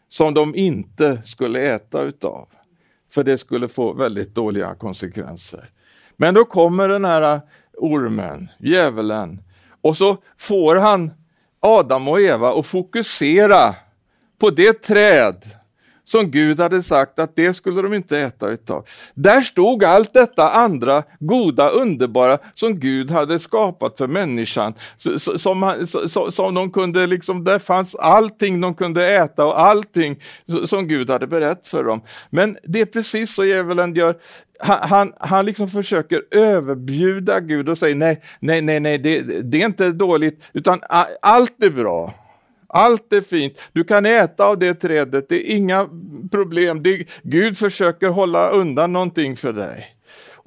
som 0.08 0.34
de 0.34 0.54
inte 0.54 1.22
skulle 1.24 1.60
äta 1.60 2.02
utav. 2.02 2.48
För 3.10 3.24
det 3.24 3.38
skulle 3.38 3.68
få 3.68 3.92
väldigt 3.92 4.34
dåliga 4.34 4.74
konsekvenser. 4.74 5.70
Men 6.20 6.34
då 6.34 6.44
kommer 6.44 6.88
den 6.88 7.04
här 7.04 7.34
äh, 7.34 7.40
ormen, 7.76 8.48
djävulen, 8.58 9.40
och 9.80 9.96
så 9.96 10.16
får 10.38 10.76
han 10.76 11.10
Adam 11.60 12.08
och 12.08 12.20
Eva 12.20 12.58
att 12.58 12.66
fokusera 12.66 13.74
på 14.40 14.50
det 14.50 14.72
träd 14.72 15.44
som 16.08 16.30
Gud 16.30 16.60
hade 16.60 16.82
sagt 16.82 17.18
att 17.18 17.36
det 17.36 17.54
skulle 17.54 17.82
de 17.82 17.94
inte 17.94 18.18
äta 18.18 18.48
utav. 18.48 18.86
Där 19.14 19.40
stod 19.40 19.84
allt 19.84 20.12
detta 20.12 20.50
andra 20.50 21.02
goda, 21.20 21.68
underbara 21.68 22.38
som 22.54 22.80
Gud 22.80 23.10
hade 23.10 23.38
skapat 23.38 23.98
för 23.98 24.06
människan. 24.06 24.74
Som, 25.36 25.86
som, 26.08 26.32
som 26.32 26.54
de 26.54 26.70
kunde 26.70 27.06
liksom, 27.06 27.44
där 27.44 27.58
fanns 27.58 27.94
allting 27.94 28.60
de 28.60 28.74
kunde 28.74 29.08
äta 29.08 29.46
och 29.46 29.60
allting 29.60 30.22
som 30.66 30.88
Gud 30.88 31.10
hade 31.10 31.26
berättat 31.26 31.68
för 31.68 31.84
dem. 31.84 32.02
Men 32.30 32.56
det 32.62 32.80
är 32.80 32.86
precis 32.86 33.34
så 33.34 33.44
djävulen 33.44 33.94
gör. 33.94 34.16
Han, 34.58 34.88
han, 34.88 35.12
han 35.20 35.46
liksom 35.46 35.68
försöker 35.68 36.22
överbjuda 36.30 37.40
Gud 37.40 37.68
och 37.68 37.78
säger 37.78 37.94
nej, 37.94 38.22
nej, 38.40 38.62
nej, 38.62 38.80
nej, 38.80 38.98
det, 38.98 39.20
det 39.42 39.62
är 39.62 39.66
inte 39.66 39.92
dåligt, 39.92 40.44
utan 40.52 40.80
allt 41.22 41.64
är 41.64 41.70
bra. 41.70 42.14
Allt 42.70 43.12
är 43.12 43.20
fint. 43.20 43.60
Du 43.72 43.84
kan 43.84 44.06
äta 44.06 44.44
av 44.44 44.58
det 44.58 44.74
trädet. 44.74 45.28
Det 45.28 45.52
är 45.52 45.56
inga 45.56 45.88
problem. 46.30 46.82
Det, 46.82 47.08
Gud 47.22 47.58
försöker 47.58 48.08
hålla 48.08 48.50
undan 48.50 48.92
någonting 48.92 49.36
för 49.36 49.52
dig. 49.52 49.97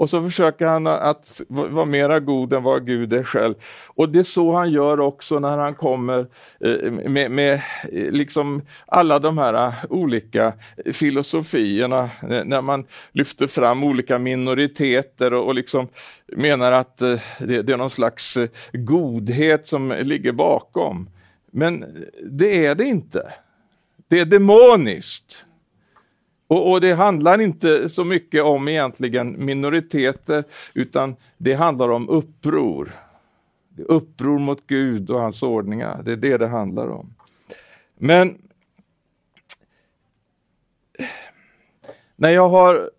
Och 0.02 0.10
så 0.10 0.24
försöker 0.24 0.66
han 0.66 0.88
att 0.88 1.42
vara 1.48 1.86
mera 1.86 2.20
god 2.20 2.54
än 2.54 2.64
vad 2.64 2.86
Gud 2.86 3.14
är 3.14 3.24
själv. 3.24 3.56
Och 3.88 4.10
det 4.10 4.20
är 4.20 4.24
så 4.24 4.54
han 4.56 4.72
gör 4.72 5.00
också 5.00 5.40
när 5.40 5.58
han 5.58 5.76
kommer 5.76 6.28
eh, 6.60 6.92
med, 6.92 7.32
med 7.32 7.54
eh, 7.92 8.12
liksom 8.12 8.62
alla 8.86 9.20
de 9.20 9.38
här 9.38 9.68
eh, 9.68 9.74
olika 9.90 10.54
filosofierna, 10.94 12.10
när 12.22 12.62
man 12.62 12.86
lyfter 13.12 13.48
fram 13.48 13.84
olika 13.84 14.20
minoriteter 14.20 15.34
och, 15.34 15.48
och 15.48 15.56
liksom 15.56 15.88
menar 16.28 16.72
att 16.72 16.98
det, 16.98 17.22
det 17.40 17.74
är 17.74 17.78
någon 17.78 17.90
slags 17.90 18.38
godhet 18.74 19.68
som 19.68 19.96
ligger 20.02 20.32
bakom. 20.32 21.10
Men 21.52 22.06
det 22.24 22.66
är 22.66 22.76
det 22.76 22.86
inte. 22.86 23.34
Det 24.08 24.20
är 24.20 24.26
demoniskt. 24.26 25.44
Och, 26.52 26.72
och, 26.72 26.82
det 26.82 26.94
handlar 26.94 27.42
inte 27.42 27.90
så 27.90 28.04
mycket 28.04 28.44
om 28.44 28.68
egentligen 28.68 29.46
minoriteter 29.46 30.44
utan 30.74 31.16
det 31.38 31.54
handlar 31.54 31.90
om 31.90 32.10
uppror. 32.10 32.92
Uppror 33.78 34.40
mot 34.40 34.68
Gud 34.68 35.10
och 35.10 35.22
hans 35.22 35.44
ordningar. 35.44 36.02
Det 36.04 36.12
är 36.12 36.16
det 36.16 36.38
det 36.38 36.48
handlar 36.48 36.88
om. 36.88 37.14
Men 37.96 38.38
när 42.16 42.30
jag 42.30 42.50
har 42.50 42.90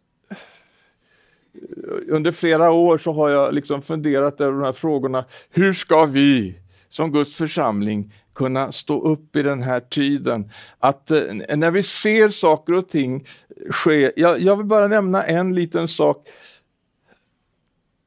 under 2.09 2.33
flera 2.33 2.71
år 2.71 2.99
så 2.99 3.13
har 3.13 3.31
jag 3.31 3.55
liksom 3.55 3.83
funderat 3.83 4.41
över 4.41 4.53
de 4.53 4.63
här 4.63 4.73
frågorna. 4.73 5.25
Hur 5.51 5.73
ska 5.73 6.05
vi 6.05 6.59
som 6.89 7.13
Guds 7.13 7.37
församling 7.37 8.15
kunna 8.35 8.73
stå 8.73 9.03
upp 9.03 9.37
i 9.37 9.43
den 9.43 9.63
här 9.63 9.81
tiden. 9.81 10.51
Att 10.79 11.11
eh, 11.11 11.23
när 11.57 11.71
vi 11.71 11.83
ser 11.83 12.29
saker 12.29 12.73
och 12.73 12.89
ting 12.89 13.27
ske, 13.71 14.13
jag, 14.17 14.41
jag 14.41 14.57
vill 14.57 14.67
bara 14.67 14.89
nämna 14.89 15.25
en 15.25 15.55
liten 15.55 15.89
sak. 15.89 16.29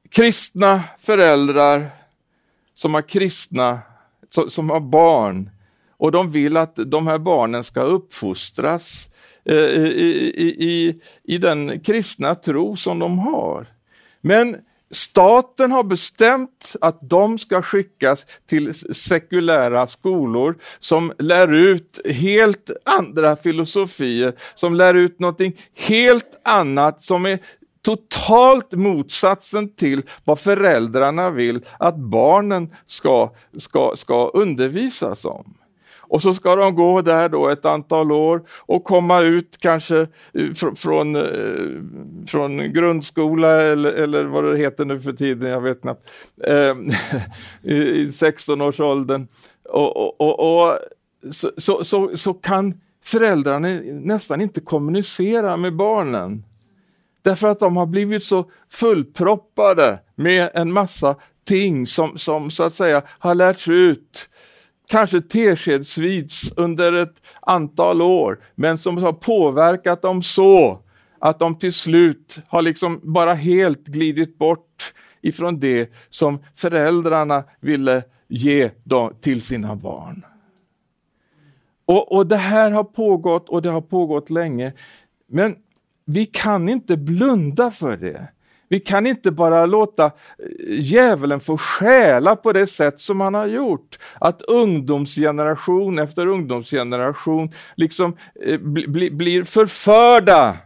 Kristna 0.10 0.84
föräldrar 1.00 1.89
som 2.74 2.94
har 2.94 3.01
kristna, 3.01 3.79
som, 4.29 4.50
som 4.50 4.70
har 4.70 4.79
barn 4.79 5.50
och 5.98 6.12
de 6.12 6.32
vill 6.32 6.58
att 6.58 6.75
de 6.75 7.08
här 7.08 7.17
barnen 7.17 7.63
ska 7.63 7.82
uppfostras 7.82 9.10
eh, 9.46 9.55
i, 9.55 10.34
i, 10.36 10.48
i, 10.60 11.01
i 11.24 11.38
den 11.38 11.79
kristna 11.79 12.36
tro 12.36 12.77
som 12.77 13.00
de 13.00 13.20
har. 13.20 13.67
Men 14.22 14.58
Staten 14.92 15.72
har 15.72 15.84
bestämt 15.84 16.75
att 16.82 17.00
de 17.01 17.39
ska 17.39 17.62
skickas 17.62 18.25
till 18.46 18.96
sekulära 18.96 19.88
skolor 19.88 20.58
som 20.80 21.13
lär 21.20 21.54
ut 21.54 22.00
helt 22.06 22.70
andra 23.00 23.36
filosofier, 23.36 24.34
som 24.56 24.75
lär 24.75 24.94
ut 24.94 25.20
någonting 25.20 25.62
helt 25.74 26.39
annat 26.44 27.04
som 27.04 27.25
är 27.25 27.39
totalt 27.82 28.72
motsatsen 28.72 29.75
till 29.75 30.04
vad 30.24 30.39
föräldrarna 30.39 31.30
vill 31.30 31.65
att 31.80 31.96
barnen 31.96 32.74
ska, 32.88 33.32
ska, 33.58 33.94
ska 33.96 34.27
undervisas 34.27 35.25
om. 35.25 35.54
Och 36.08 36.22
så 36.22 36.34
ska 36.34 36.56
de 36.56 36.76
gå 36.76 37.02
där 37.02 37.30
då 37.30 37.50
ett 37.50 37.66
antal 37.66 38.12
år 38.12 38.44
och 38.58 38.84
komma 38.84 39.22
ut 39.22 39.58
kanske 39.60 40.00
eh, 40.34 40.54
fr 40.56 40.76
från, 40.76 41.16
eh, 41.16 41.22
från 42.28 42.74
grundskola 42.74 43.62
eller, 43.62 43.94
eller 43.94 44.24
vad 44.24 44.44
det 44.44 44.58
heter 44.58 44.86
nu 44.86 45.02
för 45.02 45.14
tiden, 45.14 45.50
jag 45.50 45.62
vet 45.62 45.86
inte, 45.86 45.96
eh, 46.44 46.76
i 47.72 48.10
16-årsåldern. 48.10 49.28
Och, 49.70 49.98
och, 49.98 50.22
och, 50.22 50.40
och 50.40 50.78
så, 51.32 51.52
så, 51.58 51.84
så, 51.84 52.18
så 52.18 52.34
kan 52.34 52.82
föräldrarna 53.04 53.68
nästan 53.92 54.42
inte 54.42 54.62
kommunicera 54.62 55.58
med 55.58 55.76
barnen. 55.76 56.44
Därför 57.22 57.48
att 57.48 57.60
de 57.60 57.78
har 57.78 57.86
blivit 57.86 58.24
så 58.24 58.52
fullproppade 58.70 60.00
med 60.16 60.50
en 60.54 60.74
massa 60.74 61.16
ting 61.46 61.88
som, 61.88 62.18
som 62.18 62.52
så 62.52 62.64
att 62.64 62.76
säga 62.76 63.02
har 63.20 63.36
lärts 63.36 63.68
ut 63.68 64.30
kanske 64.88 65.22
teskedsvis 65.22 66.51
under 66.58 66.94
ett 66.94 67.22
antal 67.42 68.01
år, 68.01 68.39
men 68.56 68.77
som 68.77 68.98
har 68.98 69.13
påverkat 69.13 70.01
dem 70.01 70.24
så 70.24 70.80
att 71.20 71.39
de 71.39 71.60
till 71.60 71.74
slut 71.74 72.38
har 72.48 72.62
liksom 72.62 73.00
bara 73.04 73.34
helt 73.34 73.88
glidit 73.88 74.38
bort 74.38 74.94
ifrån 75.22 75.60
det 75.60 75.92
som 76.10 76.44
föräldrarna 76.56 77.44
ville 77.60 78.04
ge 78.27 78.72
dem 78.84 79.13
till 79.22 79.42
sina 79.42 79.75
barn. 79.75 80.25
Och, 81.86 82.12
och 82.12 82.27
det 82.27 82.38
här 82.38 82.72
har 82.72 82.84
pågått 82.84 83.50
och 83.50 83.62
det 83.62 83.70
har 83.70 83.82
pågått 83.82 84.30
länge. 84.30 84.74
Men 85.27 85.56
vi 86.06 86.25
kan 86.25 86.70
inte 86.70 86.98
blunda 86.98 87.72
för 87.72 87.98
det. 87.98 88.27
Vi 88.70 88.80
kan 88.80 89.08
inte 89.08 89.32
bara 89.32 89.66
låta 89.66 90.06
eh, 90.06 90.12
djävulen 90.68 91.40
få 91.40 91.58
stjäla 91.58 92.36
på 92.36 92.54
det 92.54 92.68
sätt 92.68 93.02
som 93.02 93.22
han 93.22 93.34
har 93.34 93.48
gjort. 93.48 94.00
Att 94.20 94.42
ungdomsgeneration 94.42 96.00
efter 96.00 96.28
ungdomsgeneration 96.28 97.52
liksom 97.76 98.18
eh, 98.46 98.60
bli, 98.60 98.88
bli, 98.88 99.12
blir 99.12 99.44
förförda 99.44 100.58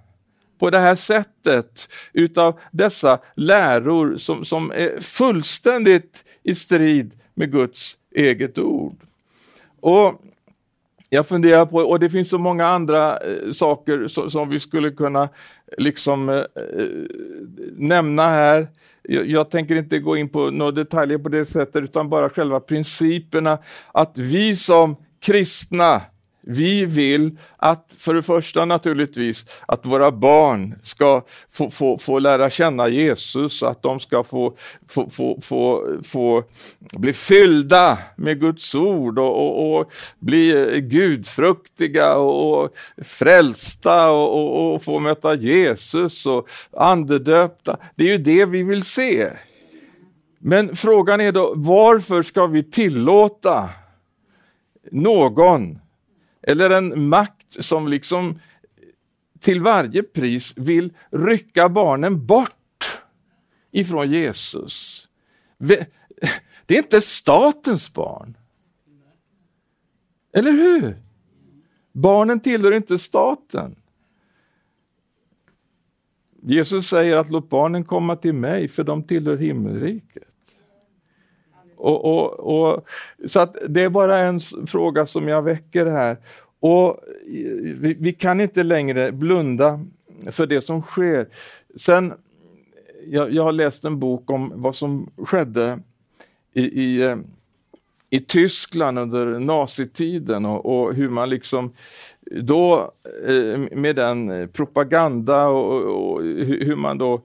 på 0.59 0.69
det 0.69 0.79
här 0.79 0.95
sättet 0.95 1.89
utav 2.13 2.59
dessa 2.71 3.19
läror 3.35 4.17
som, 4.17 4.45
som 4.45 4.71
är 4.71 4.99
fullständigt 4.99 6.25
i 6.43 6.55
strid 6.55 7.13
med 7.33 7.51
Guds 7.51 7.97
eget 8.15 8.59
ord. 8.59 8.95
Och 9.81 10.21
jag 11.09 11.27
funderar 11.27 11.65
på, 11.65 11.77
och 11.77 11.99
det 11.99 12.09
finns 12.09 12.29
så 12.29 12.37
många 12.37 12.65
andra 12.65 13.17
eh, 13.17 13.51
saker 13.51 14.07
so, 14.07 14.29
som 14.29 14.49
vi 14.49 14.59
skulle 14.59 14.91
kunna 14.91 15.23
eh, 15.23 15.29
liksom 15.77 16.29
eh, 16.29 16.35
eh, 16.35 16.85
nämna 17.75 18.29
här. 18.29 18.67
Jag, 19.01 19.27
jag, 19.27 19.51
tänker 19.51 19.75
inte 19.75 19.99
gå 19.99 20.17
in 20.17 20.29
på 20.29 20.51
några 20.51 20.71
detaljer 20.71 21.17
på 21.17 21.29
det 21.29 21.45
sättet 21.45 21.83
utan 21.83 22.09
bara 22.09 22.29
själva 22.29 22.59
principerna 22.59 23.57
att 23.91 24.17
vi 24.17 24.55
som 24.55 24.95
kristna 25.19 26.01
vi 26.41 26.85
vill 26.85 27.37
att, 27.57 27.95
för 27.97 28.13
det 28.13 28.23
första 28.23 28.65
naturligtvis, 28.65 29.45
att 29.65 29.85
våra 29.85 30.11
barn 30.11 30.75
ska 30.83 31.23
få, 31.51 31.71
få, 31.71 31.97
få 31.97 32.19
lära 32.19 32.49
känna 32.49 32.87
Jesus, 32.87 33.63
att 33.63 33.81
de 33.81 33.99
ska 33.99 34.23
få, 34.23 34.53
få, 34.87 35.09
få, 35.09 35.39
få, 35.41 35.87
få 36.03 36.43
bli 36.79 37.13
fyllda 37.13 37.97
med 38.15 38.39
Guds 38.39 38.75
ord 38.75 39.19
och, 39.19 39.37
och, 39.37 39.79
och 39.79 39.91
bli 40.19 40.81
gudfruktiga 40.81 42.15
och, 42.15 42.63
och 42.63 42.73
frälsta 42.97 44.11
och, 44.11 44.33
och, 44.33 44.75
och 44.75 44.83
få 44.83 44.99
möta 44.99 45.35
Jesus 45.35 46.25
och 46.25 46.49
andedöpta. 46.71 47.77
Det 47.95 48.03
är 48.03 48.07
ju 48.07 48.17
det 48.17 48.45
vi 48.45 48.63
vill 48.63 48.83
se. 48.83 49.29
Men 50.39 50.75
frågan 50.75 51.21
är 51.21 51.31
då, 51.31 51.53
varför 51.55 52.23
ska 52.23 52.47
vi 52.47 52.63
tillåta 52.63 53.69
någon 54.91 55.79
eller 56.41 56.69
en 56.69 57.07
makt 57.07 57.65
som 57.65 57.87
liksom 57.87 58.39
till 59.39 59.61
varje 59.61 60.03
pris 60.03 60.53
vill 60.57 60.93
rycka 61.09 61.69
barnen 61.69 62.25
bort 62.25 63.01
ifrån 63.71 64.11
Jesus. 64.11 65.07
Det 65.57 65.87
är 66.67 66.77
inte 66.77 67.01
statens 67.01 67.93
barn. 67.93 68.37
Eller 70.33 70.51
hur? 70.51 71.01
Barnen 71.91 72.39
tillhör 72.39 72.71
inte 72.71 72.99
staten. 72.99 73.75
Jesus 76.41 76.87
säger 76.87 77.17
att 77.17 77.29
låt 77.29 77.49
barnen 77.49 77.83
komma 77.83 78.15
till 78.15 78.33
mig 78.33 78.67
för 78.67 78.83
de 78.83 79.03
tillhör 79.03 79.37
himmelriket. 79.37 80.28
Och, 81.79 82.05
och, 82.05 82.39
och, 82.39 82.89
så 83.27 83.39
att 83.39 83.57
det 83.69 83.81
är 83.81 83.89
bara 83.89 84.17
en 84.17 84.39
fråga 84.67 85.05
som 85.05 85.27
jag 85.27 85.41
väcker 85.41 85.85
här. 85.85 86.17
Och 86.59 86.87
eh, 86.87 86.95
vi, 87.75 87.95
vi, 87.99 88.13
kan 88.13 88.41
inte 88.41 88.63
längre 88.63 89.11
blunda 89.11 89.79
för 90.31 90.47
det 90.47 90.61
som 90.61 90.81
sker. 90.81 91.27
Sen, 91.75 92.13
jag, 93.07 93.33
jag 93.33 93.43
har 93.43 93.51
läst 93.51 93.85
en 93.85 93.99
bok 93.99 94.29
om 94.29 94.51
vad 94.55 94.75
som 94.75 95.09
skedde 95.17 95.79
i, 96.53 96.61
i, 96.61 97.01
eh, 97.01 97.17
i 98.09 98.19
Tyskland 98.19 98.99
under 98.99 99.39
nazitiden 99.39 100.45
och, 100.45 100.65
och 100.65 100.93
hur 100.93 101.07
man 101.07 101.29
liksom 101.29 101.73
då 102.41 102.91
eh, 103.27 103.59
med 103.71 103.95
den 103.95 104.49
propaganda 104.53 105.47
och, 105.47 105.81
och 105.83 106.23
hur 106.23 106.75
man 106.75 106.97
då 106.97 107.21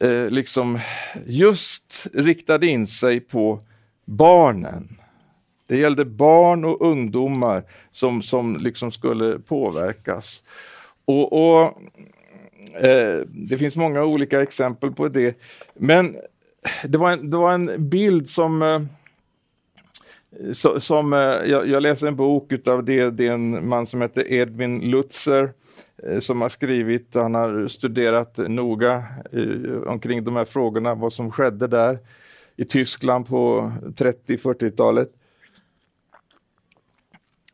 eh, 0.00 0.30
liksom 0.30 0.78
just 1.26 2.06
riktade 2.12 2.66
in 2.66 2.86
sig 2.86 3.20
på 3.20 3.60
barnen. 4.04 4.88
Det 5.66 5.76
gällde 5.76 6.04
barn 6.04 6.64
och 6.64 6.80
ungdomar 6.80 7.62
som, 7.92 8.22
som 8.22 8.56
liksom 8.56 8.92
skulle 8.92 9.38
påverkas. 9.38 10.42
Och, 11.04 11.32
och 11.32 11.82
eh, 12.74 13.20
Det 13.26 13.58
finns 13.58 13.76
många 13.76 14.04
olika 14.04 14.42
exempel 14.42 14.92
på 14.92 15.08
det. 15.08 15.36
Men 15.74 16.16
det 16.84 16.98
var 16.98 17.12
en, 17.12 17.30
det 17.30 17.36
var 17.36 17.52
en 17.52 17.88
bild 17.88 18.30
som 18.30 18.62
eh, 18.62 18.80
som, 20.78 21.12
eh, 21.12 21.18
jag, 21.18 21.68
jag 21.68 21.82
läser 21.82 22.06
en 22.06 22.16
bok 22.16 22.52
utav 22.52 22.84
det, 22.84 23.10
det 23.10 23.26
är 23.26 23.32
en 23.32 23.68
man 23.68 23.86
som 23.86 24.02
heter 24.02 24.32
Edwin 24.32 24.80
Lutzer 24.80 25.44
Eh, 25.44 25.50
Eh, 26.02 26.20
som 26.20 26.40
har 26.40 26.48
skrivit, 26.48 27.14
han 27.14 27.34
har 27.34 27.68
studerat 27.68 28.36
noga 28.36 29.04
eh, 29.32 29.82
omkring 29.86 30.24
de 30.24 30.36
här 30.36 30.44
frågorna, 30.44 30.94
vad 30.94 31.12
som 31.12 31.30
skedde 31.30 31.66
där 31.66 31.98
i 32.56 32.64
Tyskland 32.64 33.28
på 33.28 33.72
30-40-talet. 33.82 35.12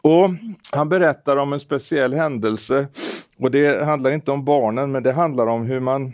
Och 0.00 0.30
Han 0.72 0.88
berättar 0.88 1.36
om 1.36 1.52
en 1.52 1.60
speciell 1.60 2.14
händelse 2.14 2.88
och 3.36 3.50
det 3.50 3.84
handlar 3.84 4.10
inte 4.10 4.30
om 4.30 4.44
barnen 4.44 4.92
men 4.92 5.02
det 5.02 5.12
handlar 5.12 5.46
om 5.46 5.66
hur 5.66 5.80
man 5.80 6.12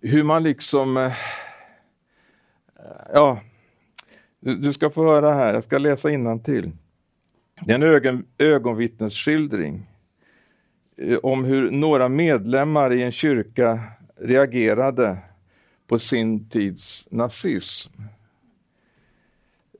hur 0.00 0.22
man 0.22 0.42
liksom 0.42 0.96
eh, 0.96 1.12
ja, 3.12 3.40
du 4.40 4.72
ska 4.72 4.90
få 4.90 5.04
höra 5.04 5.34
här, 5.34 5.54
jag 5.54 5.64
ska 5.64 5.78
läsa 5.78 6.08
till. 6.44 6.70
Det 7.60 7.72
är 7.72 7.74
en 7.74 7.82
ögon, 7.82 8.24
ögonvittnesskildring 8.38 9.89
Eh, 11.00 11.18
om 11.22 11.44
hur 11.44 11.70
några 11.70 12.08
medlemmar 12.08 12.92
i 12.92 13.02
en 13.02 13.12
kyrka 13.12 13.80
reagerade 14.16 15.18
på 15.86 15.98
sin 15.98 16.48
tids 16.48 17.08
nazism. 17.10 17.92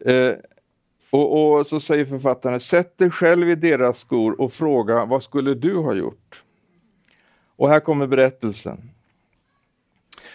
Eh, 0.01 0.33
och, 1.11 1.59
och, 1.59 1.67
så 1.67 1.81
säger 1.81 2.05
författaren, 2.05 2.61
sätt 2.61 2.99
dig 2.99 3.11
själv 3.11 3.51
i 3.51 3.55
deras 3.55 3.99
skor 3.99 4.41
och 4.41 4.53
fråga 4.53 5.05
vad 5.05 5.23
skulle 5.23 5.55
du 5.55 5.77
ha 5.77 5.95
gjort? 5.95 6.43
Och 7.57 7.69
här 7.69 7.81
kommer 7.81 8.07
berättelsen. 8.07 8.91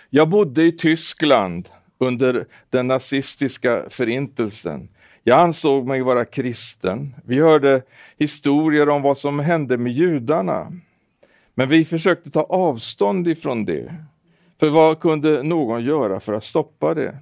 Jag 0.10 0.30
bodde 0.30 0.64
i 0.64 0.72
Tyskland 0.72 1.70
under 1.98 2.46
den 2.70 2.88
nazistiska 2.88 3.90
förintelsen. 3.90 4.88
Jag 5.28 5.40
ansåg 5.40 5.88
mig 5.88 6.02
vara 6.02 6.26
kristen. 6.26 7.16
Vi 7.26 7.40
hörde 7.40 7.82
historier 8.18 8.90
om 8.90 9.02
vad 9.02 9.18
som 9.18 9.40
hände 9.40 9.78
med 9.78 9.94
judarna. 9.94 10.72
Men 11.54 11.70
vi 11.70 11.86
försökte 11.86 12.32
ta 12.32 12.44
avstånd 12.44 13.28
ifrån 13.28 13.66
det. 13.66 13.96
För 14.60 14.70
vad 14.70 15.00
kunde 15.00 15.44
någon 15.44 15.84
göra 15.84 16.20
för 16.20 16.34
att 16.34 16.44
stoppa 16.44 16.94
det? 16.94 17.18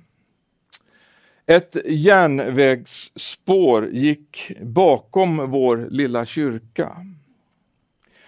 Ett 1.45 1.77
järnvägsspår 1.85 3.89
gick 3.89 4.51
bakom 4.61 5.51
vår 5.51 5.87
lilla 5.89 6.25
kyrka. 6.25 7.05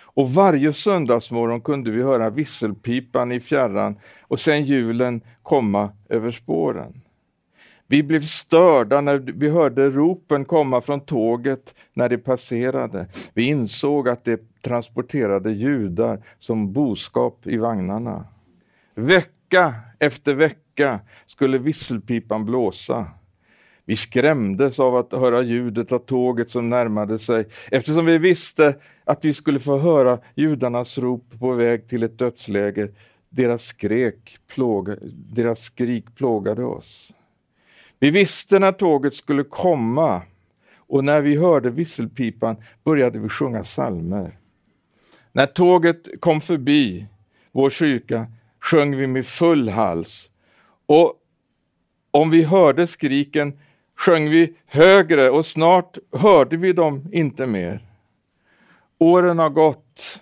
Och 0.01 0.33
varje 0.33 0.73
söndagsmorgon 0.73 1.61
kunde 1.61 1.91
vi 1.91 2.01
höra 2.01 2.29
visselpipan 2.29 3.31
i 3.31 3.39
fjärran 3.39 3.99
och 4.21 4.39
sen 4.39 4.65
hjulen 4.65 5.21
komma 5.43 5.89
över 6.09 6.31
spåren. 6.31 7.01
Vi 7.87 8.03
blev 8.03 8.21
störda 8.21 9.01
när 9.01 9.17
vi 9.17 9.49
hörde 9.49 9.89
ropen 9.89 10.45
komma 10.45 10.81
från 10.81 10.99
tåget 10.99 11.75
när 11.93 12.09
det 12.09 12.17
passerade. 12.17 13.07
Vi 13.33 13.45
insåg 13.45 14.09
att 14.09 14.23
det 14.23 14.61
transporterade 14.61 15.51
judar 15.51 16.23
som 16.39 16.73
boskap 16.73 17.47
i 17.47 17.57
vagnarna. 17.57 18.25
Vecka 18.95 19.75
efter 19.99 20.33
vecka 20.33 20.99
skulle 21.25 21.57
visselpipan 21.57 22.45
blåsa. 22.45 23.07
Vi 23.85 23.95
skrämdes 23.95 24.79
av 24.79 24.95
att 24.95 25.11
höra 25.11 25.41
ljudet 25.41 25.91
av 25.91 25.99
tåget 25.99 26.51
som 26.51 26.69
närmade 26.69 27.19
sig 27.19 27.45
eftersom 27.71 28.05
vi 28.05 28.17
visste 28.17 28.75
att 29.03 29.25
vi 29.25 29.33
skulle 29.33 29.59
få 29.59 29.77
höra 29.77 30.19
judarnas 30.35 30.97
rop 30.97 31.39
på 31.39 31.51
väg 31.51 31.87
till 31.87 32.03
ett 32.03 32.19
dödsläger. 32.19 32.91
Deras, 33.29 33.63
skrek 33.63 34.37
plåga, 34.47 34.95
deras 35.33 35.59
skrik 35.59 36.15
plågade 36.15 36.63
oss. 36.63 37.13
Vi 37.99 38.09
visste 38.09 38.59
när 38.59 38.71
tåget 38.71 39.15
skulle 39.15 39.43
komma 39.43 40.21
och 40.77 41.03
när 41.03 41.21
vi 41.21 41.37
hörde 41.37 41.69
visselpipan 41.69 42.55
började 42.83 43.19
vi 43.19 43.29
sjunga 43.29 43.63
salmer. 43.63 44.37
När 45.31 45.45
tåget 45.45 46.07
kom 46.19 46.41
förbi 46.41 47.05
vår 47.51 47.69
kyrka 47.69 48.27
sjöng 48.59 48.95
vi 48.95 49.07
med 49.07 49.25
full 49.25 49.69
hals 49.69 50.29
och 50.85 51.13
om 52.11 52.29
vi 52.29 52.43
hörde 52.43 52.87
skriken 52.87 53.59
sjöng 53.95 54.29
vi 54.29 54.53
högre 54.65 55.29
och 55.29 55.45
snart 55.45 55.97
hörde 56.11 56.57
vi 56.57 56.73
dem 56.73 57.09
inte 57.11 57.47
mer. 57.47 57.79
Åren 58.97 59.39
har 59.39 59.49
gått 59.49 60.19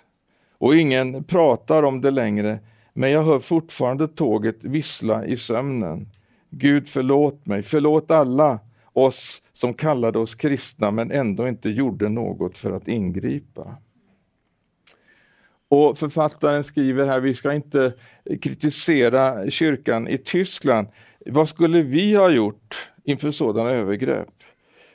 och 0.58 0.76
ingen 0.76 1.24
pratar 1.24 1.82
om 1.82 2.00
det 2.00 2.10
längre 2.10 2.58
men 2.92 3.10
jag 3.10 3.22
hör 3.24 3.38
fortfarande 3.38 4.08
tåget 4.08 4.64
vissla 4.64 5.26
i 5.26 5.36
sömnen. 5.36 6.06
Gud 6.56 6.88
förlåt 6.88 7.46
mig, 7.46 7.62
förlåt 7.62 8.10
alla 8.10 8.58
oss 8.92 9.42
som 9.52 9.74
kallade 9.74 10.18
oss 10.18 10.34
kristna 10.34 10.90
men 10.90 11.10
ändå 11.10 11.48
inte 11.48 11.70
gjorde 11.70 12.08
något 12.08 12.58
för 12.58 12.72
att 12.72 12.88
ingripa. 12.88 13.76
Och 15.68 15.98
författaren 15.98 16.64
skriver 16.64 17.06
här, 17.06 17.20
vi 17.20 17.34
ska 17.34 17.52
inte 17.52 17.92
kritisera 18.40 19.50
kyrkan 19.50 20.08
i 20.08 20.18
Tyskland. 20.18 20.88
Vad 21.26 21.48
skulle 21.48 21.82
vi 21.82 22.14
ha 22.14 22.30
gjort 22.30 22.88
inför 23.04 23.30
sådana 23.30 23.70
övergrepp? 23.70 24.34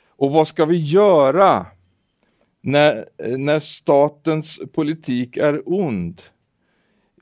Och 0.08 0.32
vad 0.32 0.48
ska 0.48 0.64
vi 0.64 0.76
göra 0.76 1.66
när, 2.60 3.08
när 3.36 3.60
statens 3.60 4.60
politik 4.72 5.36
är 5.36 5.62
ond? 5.66 6.22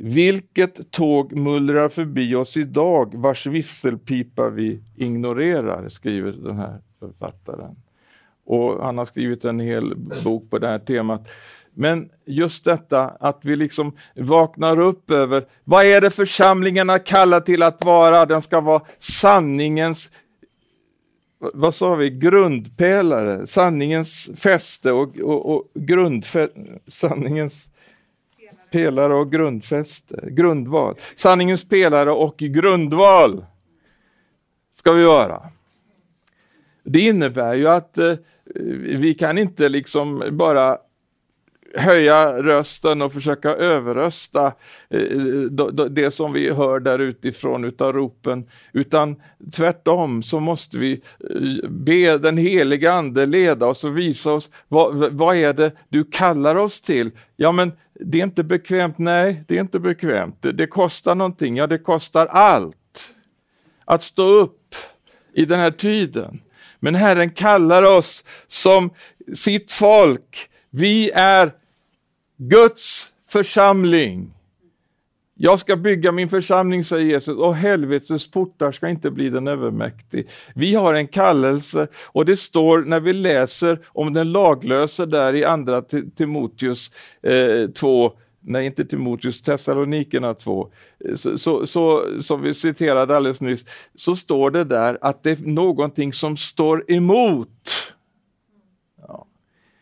Vilket 0.01 0.91
tåg 0.91 1.33
mullrar 1.33 1.89
förbi 1.89 2.35
oss 2.35 2.57
idag 2.57 3.15
vars 3.15 3.47
visselpipa 3.47 4.49
vi 4.49 4.81
ignorerar, 4.97 5.89
skriver 5.89 6.33
den 6.33 6.57
här 6.57 6.79
författaren. 6.99 7.77
Och 8.45 8.85
han 8.85 8.99
har 8.99 9.07
skrivit 9.07 9.45
en 9.45 9.61
hel 9.61 9.95
bok 10.25 10.51
på 10.51 10.59
det 10.59 10.69
här 10.69 10.79
temat. 10.79 11.29
Men 11.75 12.11
just 12.25 12.65
detta 12.65 13.05
att 13.05 13.41
vi 13.43 13.57
liksom 13.57 13.97
vaknar 14.17 14.79
upp 14.79 15.11
över 15.11 15.47
vad 15.65 15.85
är 15.85 16.01
det 16.01 16.11
församlingarna 16.11 16.99
kallar 16.99 17.41
till 17.41 17.63
att 17.63 17.85
vara? 17.85 18.27
Den 18.27 18.43
ska 18.43 18.61
vara 18.61 18.83
sanningens 18.99 20.11
vad 21.39 21.75
sa 21.75 21.95
vi, 21.95 22.11
grundpelare, 22.11 23.47
sanningens 23.47 24.31
fäste 24.37 24.93
och, 24.93 25.19
och, 25.19 25.55
och 25.55 25.71
grundfä, 25.75 26.49
sanningens 26.89 27.71
pelare 28.71 29.15
och 29.15 29.33
grundfäste, 29.33 30.29
grundval. 30.31 30.95
Sanningens 31.17 31.69
pelare 31.69 32.11
och 32.11 32.39
grundval 32.39 33.45
ska 34.75 34.93
vi 34.93 35.05
vara. 35.05 35.43
Det 36.83 37.01
innebär 37.01 37.55
ju 37.55 37.69
att 37.69 37.99
eh, 37.99 38.15
vi 38.97 39.15
kan 39.15 39.39
inte 39.39 39.69
liksom 39.69 40.23
bara 40.31 40.79
höja 41.75 42.43
rösten 42.43 43.03
och 43.03 43.13
försöka 43.13 43.51
överrösta 43.51 44.53
eh, 44.91 45.01
det 45.91 46.15
som 46.15 46.33
vi 46.33 46.51
hör 46.51 46.81
där 46.81 46.99
utifrån 46.99 47.65
utav 47.65 47.93
ropen. 47.93 48.47
Utan 48.73 49.17
tvärtom 49.53 50.23
så 50.23 50.41
måste 50.41 50.79
vi 50.79 50.93
eh, 51.31 51.69
be 51.69 52.19
den 52.19 52.37
heliga 52.37 52.93
ande 52.93 53.27
leda 53.27 53.67
oss 53.67 53.85
och 53.85 53.99
visa 53.99 54.33
oss 54.33 54.51
vad, 54.69 55.13
vad 55.13 55.37
är 55.37 55.53
det 55.53 55.73
du 55.89 56.05
kallar 56.05 56.57
oss 56.57 56.81
till? 56.81 57.11
Ja 57.37 57.53
men 57.53 57.73
det 58.01 58.19
är 58.19 58.23
inte 58.23 58.45
bekvämt, 58.45 58.99
nej 58.99 59.45
det 59.47 59.57
är 59.57 59.61
inte 59.61 59.79
bekvämt. 59.79 60.37
Det, 60.41 60.53
det 60.53 60.67
kostar 60.67 61.15
någonting, 61.15 61.57
ja 61.57 61.67
det 61.67 61.79
kostar 61.79 62.27
allt. 62.27 63.15
Att 63.85 64.03
stå 64.03 64.23
upp 64.23 64.75
i 65.33 65.45
den 65.45 65.61
här 65.61 65.71
tiden. 65.71 66.41
Men 66.81 66.95
Herren 66.95 67.31
kallar 67.31 67.83
oss 67.83 68.25
som 68.49 68.91
sitt 69.35 69.73
folk. 69.73 70.51
Vi 70.71 71.11
är 71.11 71.53
Guds 72.37 73.13
församling. 73.29 74.35
Jag 75.41 75.61
ska 75.61 75.77
bygga 75.77 76.13
min 76.13 76.29
församling, 76.29 76.85
säger 76.85 77.07
Jesus, 77.07 77.37
och 77.37 77.55
helvetets 77.55 78.31
portar 78.31 78.73
ska 78.73 78.89
inte 78.89 79.11
bli 79.11 79.31
den 79.31 79.49
övermäktig. 79.49 80.29
Vi 80.55 80.75
har 80.75 80.95
en 80.95 81.09
kallelse 81.09 81.89
och 82.07 82.25
det 82.25 82.37
står 82.37 82.79
när 82.79 83.01
vi 83.01 83.13
läser 83.13 83.81
om 83.87 84.13
den 84.13 84.33
laglöse 84.33 85.07
där 85.07 85.35
i 85.35 85.45
andra 85.45 85.83
Timoteus 86.17 86.91
eh, 87.23 87.71
2, 87.71 88.13
nej 88.41 88.67
inte 88.67 88.85
Timoteus, 88.85 89.43
Thessalonikerna 89.43 90.35
2, 90.35 90.71
eh, 91.05 91.17
så, 91.17 91.39
så, 91.39 91.67
så, 91.67 92.05
som 92.23 92.43
vi 92.43 92.55
citerade 92.55 93.17
alldeles 93.17 93.41
nyss, 93.41 93.65
så 93.95 94.17
står 94.17 94.51
det 94.51 94.65
där 94.65 94.99
att 95.01 95.23
det 95.23 95.31
är 95.31 95.47
någonting 95.47 96.13
som 96.13 96.37
står 96.37 96.85
emot. 96.91 97.93
Ja. 99.09 99.27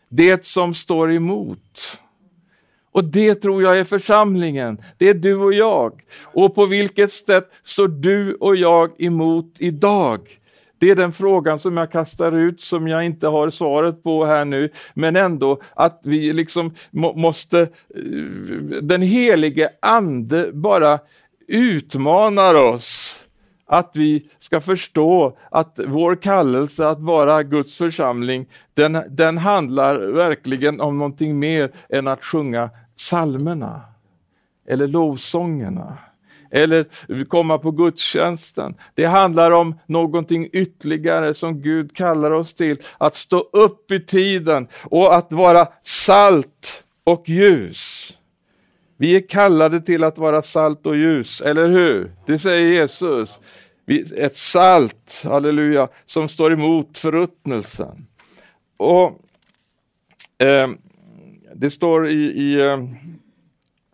Det 0.09 0.45
som 0.45 0.75
står 0.75 1.13
emot. 1.13 1.99
Och 2.97 3.05
det 3.05 3.35
tror 3.35 3.63
jag 3.63 3.79
är 3.79 3.85
församlingen. 3.85 4.79
Det 4.99 5.09
är 5.09 5.15
du 5.15 5.35
och 5.35 5.53
jag. 5.53 6.03
Och 6.23 6.55
på 6.55 6.67
vilket 6.67 7.13
sätt 7.13 7.51
står 7.65 7.89
du 7.89 8.35
och 8.35 8.57
jag 8.57 9.01
emot 9.03 9.55
idag? 9.59 10.21
Det 10.79 10.91
är 10.91 10.97
den 10.97 11.13
frågan 11.13 11.59
som 11.59 11.77
jag 11.77 11.93
kastar 11.93 12.33
ut 12.33 12.61
som 12.61 12.89
jag 12.89 13.05
inte 13.05 13.29
har 13.29 13.51
svaret 13.51 14.03
på 14.03 14.25
här 14.25 14.45
nu. 14.45 14.71
Men 14.95 15.17
ändå 15.17 15.61
att 15.75 16.01
vi 16.05 16.33
liksom 16.33 16.75
måste, 16.91 17.61
eh, 17.61 17.69
den 18.83 19.03
helige 19.03 19.69
ande 19.81 20.51
bara 20.53 20.99
utmanar 21.49 22.55
oss 22.55 23.23
att 23.67 23.91
vi 23.95 24.29
ska 24.39 24.61
förstå 24.61 25.39
att 25.51 25.81
vår 25.87 26.17
kallelse 26.17 26.89
att 26.89 27.01
vara 27.01 27.43
Guds 27.43 27.79
församling, 27.79 28.47
den, 28.75 29.03
den 29.11 29.39
handlar 29.39 30.13
verkligen 30.13 30.81
om 30.81 30.99
någonting 30.99 31.39
mer 31.39 31.71
än 31.89 32.09
att 32.09 32.25
sjunga 32.25 32.71
Psalmerna 32.97 33.81
eller 34.69 34.87
lovsångerna 34.87 35.99
eller 36.51 37.25
komma 37.25 37.59
på 37.59 37.71
gudstjänsten. 37.71 38.75
Det 38.95 39.05
handlar 39.05 39.51
om 39.51 39.79
någonting 39.87 40.49
ytterligare 40.53 41.35
som 41.35 41.63
Gud 41.63 41.97
kallar 41.97 42.31
oss 42.31 42.55
till, 42.55 42.79
att 42.99 43.17
stå 43.17 43.39
upp 43.39 43.91
i 43.91 44.01
tiden 44.01 44.69
och 44.83 45.15
att 45.15 45.33
vara 45.33 45.69
salt 45.83 46.85
och 47.05 47.29
ljus. 47.29 48.13
Vi 48.97 49.17
är 49.17 49.29
kallade 49.29 49.81
till 49.81 50.05
att 50.05 50.19
vara 50.19 50.43
salt 50.43 50.87
och 50.87 50.97
ljus, 50.97 51.41
eller 51.41 51.69
hur? 51.69 52.11
Det 52.27 52.39
säger 52.39 52.69
Jesus. 52.69 53.41
Ett 54.17 54.37
salt, 54.37 55.23
halleluja, 55.25 55.89
som 56.07 56.29
står 56.29 56.53
emot 56.53 56.99
förruttnelsen. 56.99 58.07
Och 58.77 59.21
eh, 60.39 60.69
det 61.59 61.71
står 61.71 62.09
i, 62.09 62.13
i 62.13 62.63
uh, 62.63 62.85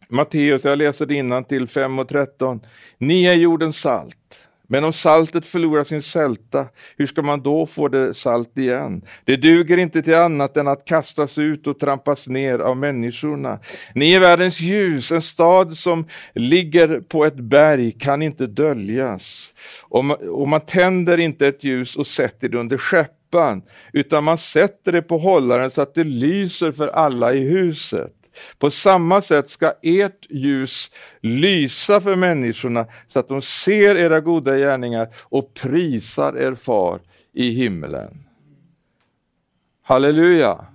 Matteus, 0.08 0.64
jag 0.64 0.78
läser 0.78 1.06
det 1.06 1.14
innan 1.14 1.44
till 1.44 1.68
5 1.68 1.98
och 1.98 2.08
13. 2.08 2.60
Ni 2.98 3.24
är 3.24 3.34
jordens 3.34 3.80
salt. 3.80 4.48
Men 4.66 4.84
om 4.84 4.92
saltet 4.92 5.46
förlorar 5.46 5.84
sin 5.84 6.02
sälta, 6.02 6.66
hur 6.96 7.06
ska 7.06 7.22
man 7.22 7.42
då 7.42 7.66
få 7.66 7.88
det 7.88 8.14
salt 8.14 8.58
igen? 8.58 9.02
Det 9.24 9.36
duger 9.36 9.76
inte 9.76 10.02
till 10.02 10.14
annat 10.14 10.56
än 10.56 10.68
att 10.68 10.84
kastas 10.84 11.38
ut 11.38 11.66
och 11.66 11.78
trampas 11.78 12.28
ner 12.28 12.58
av 12.58 12.76
människorna. 12.76 13.58
Ni 13.94 14.12
är 14.12 14.20
världens 14.20 14.60
ljus, 14.60 15.12
en 15.12 15.22
stad 15.22 15.76
som 15.76 16.06
ligger 16.34 17.00
på 17.00 17.24
ett 17.24 17.36
berg 17.36 17.92
kan 17.92 18.22
inte 18.22 18.46
döljas. 18.46 19.54
Och 19.82 20.04
man, 20.04 20.16
och 20.28 20.48
man 20.48 20.60
tänder 20.60 21.20
inte 21.20 21.46
ett 21.46 21.64
ljus 21.64 21.96
och 21.96 22.06
sätter 22.06 22.48
det 22.48 22.58
under 22.58 22.78
skepp 22.78 23.21
lampan, 23.32 23.62
utan 23.92 24.24
man 24.24 24.38
sätter 24.38 24.92
det 24.92 25.02
på 25.02 25.18
hållaren 25.18 25.70
så 25.70 25.82
att 25.82 25.94
det 25.94 26.04
lyser 26.04 26.72
för 26.72 26.88
alla 26.88 27.34
i 27.34 27.40
huset. 27.40 28.12
På 28.58 28.70
samma 28.70 29.22
sätt 29.22 29.50
ska 29.50 29.72
ert 29.82 30.26
ljus 30.30 30.90
lysa 31.20 32.00
för 32.00 32.16
människorna 32.16 32.86
så 33.08 33.20
att 33.20 33.28
de 33.28 33.42
ser 33.42 33.96
era 33.96 34.20
goda 34.20 34.56
gärningar 34.56 35.08
och 35.22 35.54
prisar 35.54 36.38
er 36.38 36.54
far 36.54 37.00
i 37.32 37.50
himmelen. 37.50 38.18
Halleluja! 39.82 40.66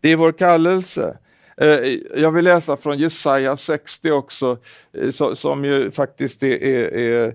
Det 0.00 0.08
är 0.08 0.16
vår 0.16 0.32
kallelse. 0.32 1.18
Eh, 1.56 1.98
jag 2.16 2.30
vill 2.30 2.44
läsa 2.44 2.76
från 2.76 2.98
Jesaja 2.98 3.56
60 3.56 4.10
också, 4.10 4.58
eh, 4.92 5.34
som 5.34 5.64
ju 5.64 5.90
faktiskt 5.90 6.42
är, 6.42 7.34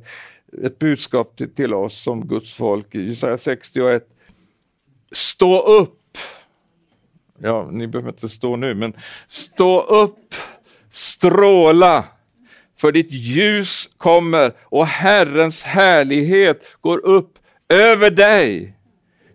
ett 0.64 0.80
budskap 0.80 1.42
till 1.56 1.74
oss 1.74 2.04
som 2.04 2.28
Guds 2.28 2.54
folk. 2.54 2.96
Jesaja 2.96 3.38
61. 3.38 4.08
Stå 5.12 5.60
upp. 5.60 6.18
Ja, 7.40 7.70
ni 7.72 7.88
behöver 7.88 8.10
inte 8.10 8.30
stå 8.30 8.56
nu, 8.56 8.76
men 8.76 8.94
stå 9.28 9.82
upp, 9.82 10.36
stråla, 10.92 12.04
för 12.78 12.92
ditt 12.92 13.12
ljus 13.12 13.90
kommer 13.98 14.52
och 14.62 14.88
Herrens 14.88 15.64
härlighet 15.64 16.64
går 16.82 17.06
upp 17.06 17.40
över 17.70 18.10
dig. 18.10 18.74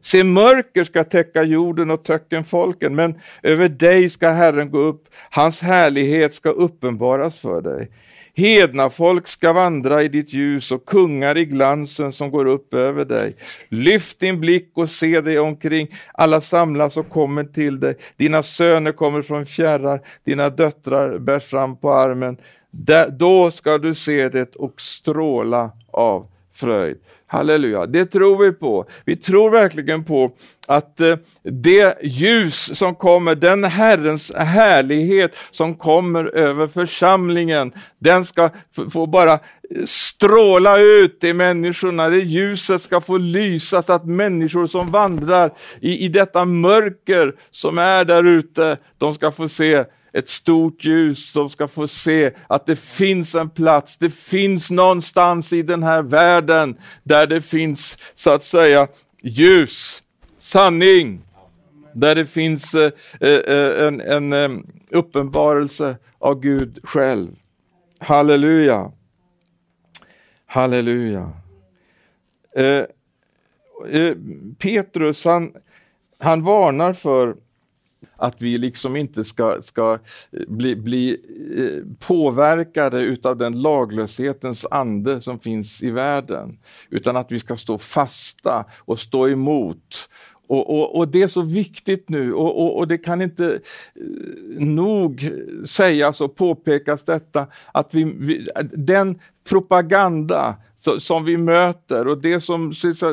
Se, 0.00 0.24
mörker 0.24 0.84
ska 0.84 1.04
täcka 1.04 1.42
jorden 1.42 1.90
och 1.90 2.04
töcken 2.04 2.44
folken, 2.44 2.94
men 2.94 3.20
över 3.42 3.68
dig 3.68 4.10
ska 4.10 4.28
Herren 4.28 4.70
gå 4.70 4.78
upp, 4.78 5.08
hans 5.30 5.60
härlighet 5.60 6.34
ska 6.34 6.50
uppenbaras 6.50 7.40
för 7.40 7.60
dig. 7.60 7.90
Hedna 8.36 8.90
folk 8.90 9.28
ska 9.28 9.52
vandra 9.52 10.02
i 10.02 10.08
ditt 10.08 10.32
ljus 10.32 10.72
och 10.72 10.86
kungar 10.86 11.38
i 11.38 11.44
glansen 11.44 12.12
som 12.12 12.30
går 12.30 12.46
upp 12.46 12.74
över 12.74 13.04
dig. 13.04 13.36
Lyft 13.68 14.20
din 14.20 14.40
blick 14.40 14.70
och 14.74 14.90
se 14.90 15.20
dig 15.20 15.38
omkring. 15.38 15.88
Alla 16.14 16.40
samlas 16.40 16.96
och 16.96 17.08
kommer 17.08 17.44
till 17.44 17.80
dig. 17.80 17.96
Dina 18.16 18.42
söner 18.42 18.92
kommer 18.92 19.22
från 19.22 19.46
fjärrar, 19.46 20.00
dina 20.24 20.50
döttrar 20.50 21.18
bärs 21.18 21.44
fram 21.44 21.76
på 21.76 21.94
armen. 21.94 22.36
då 23.18 23.50
ska 23.50 23.78
du 23.78 23.94
se 23.94 24.28
det 24.28 24.54
och 24.54 24.80
stråla 24.80 25.70
av 25.90 26.26
fröjd. 26.54 26.96
Halleluja, 27.26 27.86
det 27.86 28.06
tror 28.06 28.44
vi 28.44 28.52
på. 28.52 28.86
Vi 29.04 29.16
tror 29.16 29.50
verkligen 29.50 30.04
på 30.04 30.32
att 30.66 31.00
eh, 31.00 31.16
det 31.42 31.98
ljus 32.02 32.78
som 32.78 32.94
kommer, 32.94 33.34
den 33.34 33.64
Herrens 33.64 34.34
härlighet 34.34 35.36
som 35.50 35.74
kommer 35.74 36.24
över 36.24 36.66
församlingen, 36.66 37.72
den 37.98 38.24
ska 38.24 38.50
få 38.92 39.06
bara 39.06 39.32
eh, 39.32 39.38
stråla 39.84 40.78
ut 40.78 41.24
i 41.24 41.32
människorna. 41.32 42.08
Det 42.08 42.20
ljuset 42.20 42.82
ska 42.82 43.00
få 43.00 43.16
lysa 43.16 43.82
så 43.82 43.92
att 43.92 44.06
människor 44.06 44.66
som 44.66 44.90
vandrar 44.90 45.52
i, 45.80 46.04
i 46.04 46.08
detta 46.08 46.44
mörker 46.44 47.34
som 47.50 47.78
är 47.78 48.04
där 48.04 48.24
ute, 48.26 48.78
de 48.98 49.14
ska 49.14 49.32
få 49.32 49.48
se 49.48 49.84
ett 50.14 50.30
stort 50.30 50.84
ljus. 50.84 51.32
De 51.32 51.50
ska 51.50 51.68
få 51.68 51.88
se 51.88 52.30
att 52.46 52.66
det 52.66 52.76
finns 52.76 53.34
en 53.34 53.50
plats, 53.50 53.96
det 53.96 54.10
finns 54.10 54.70
någonstans 54.70 55.52
i 55.52 55.62
den 55.62 55.82
här 55.82 56.02
världen 56.02 56.76
där 57.02 57.26
det 57.26 57.42
finns 57.42 57.98
så 58.14 58.30
att 58.30 58.44
säga 58.44 58.88
ljus, 59.22 60.02
sanning, 60.38 61.22
där 61.92 62.14
det 62.14 62.26
finns 62.26 62.74
eh, 62.74 62.92
eh 63.20 63.86
en, 63.86 64.00
en 64.00 64.32
eh, 64.32 64.50
uppenbarelse 64.90 65.96
av 66.18 66.40
Gud 66.40 66.78
själv. 66.82 67.36
Halleluja. 67.98 68.92
Halleluja. 70.46 71.32
Eh, 72.56 72.84
eh, 73.88 74.16
Petrus 74.58 75.24
han, 75.24 75.52
han 76.18 76.42
varnar 76.42 76.92
för 76.92 77.36
att 78.16 78.42
vi 78.42 78.58
liksom 78.58 78.96
inte 78.96 79.24
ska, 79.24 79.62
ska 79.62 79.98
eh, 80.32 80.40
bli, 80.48 80.76
bli 80.76 81.16
eh, 81.56 82.06
påverkade 82.06 83.00
utav 83.00 83.36
den 83.36 83.62
laglöshetens 83.62 84.66
ande 84.70 85.20
som 85.20 85.38
finns 85.38 85.82
i 85.82 85.90
världen. 85.90 86.58
Utan 86.90 87.16
att 87.16 87.32
vi 87.32 87.40
ska 87.40 87.56
stå 87.56 87.78
fasta 87.78 88.64
och 88.78 89.00
stå 89.00 89.28
emot 89.28 90.08
och, 90.46 90.70
och, 90.70 90.96
och, 90.96 91.08
det 91.08 91.22
är 91.22 91.28
så 91.28 91.42
viktigt 91.42 92.08
nu 92.08 92.34
och, 92.34 92.60
och, 92.60 92.78
och, 92.78 92.88
det 92.88 92.98
kan 92.98 93.22
inte 93.22 93.52
eh, 93.54 94.64
nog 94.64 95.30
sägas 95.66 96.20
och 96.20 96.36
påpekas 96.36 97.04
detta 97.04 97.46
att 97.72 97.94
vi, 97.94 98.04
vi 98.04 98.46
den 98.72 99.20
propaganda 99.48 100.56
som 100.98 101.24
vi 101.24 101.36
möter 101.36 102.08
och 102.08 102.18
det 102.18 102.40
som 102.40 102.72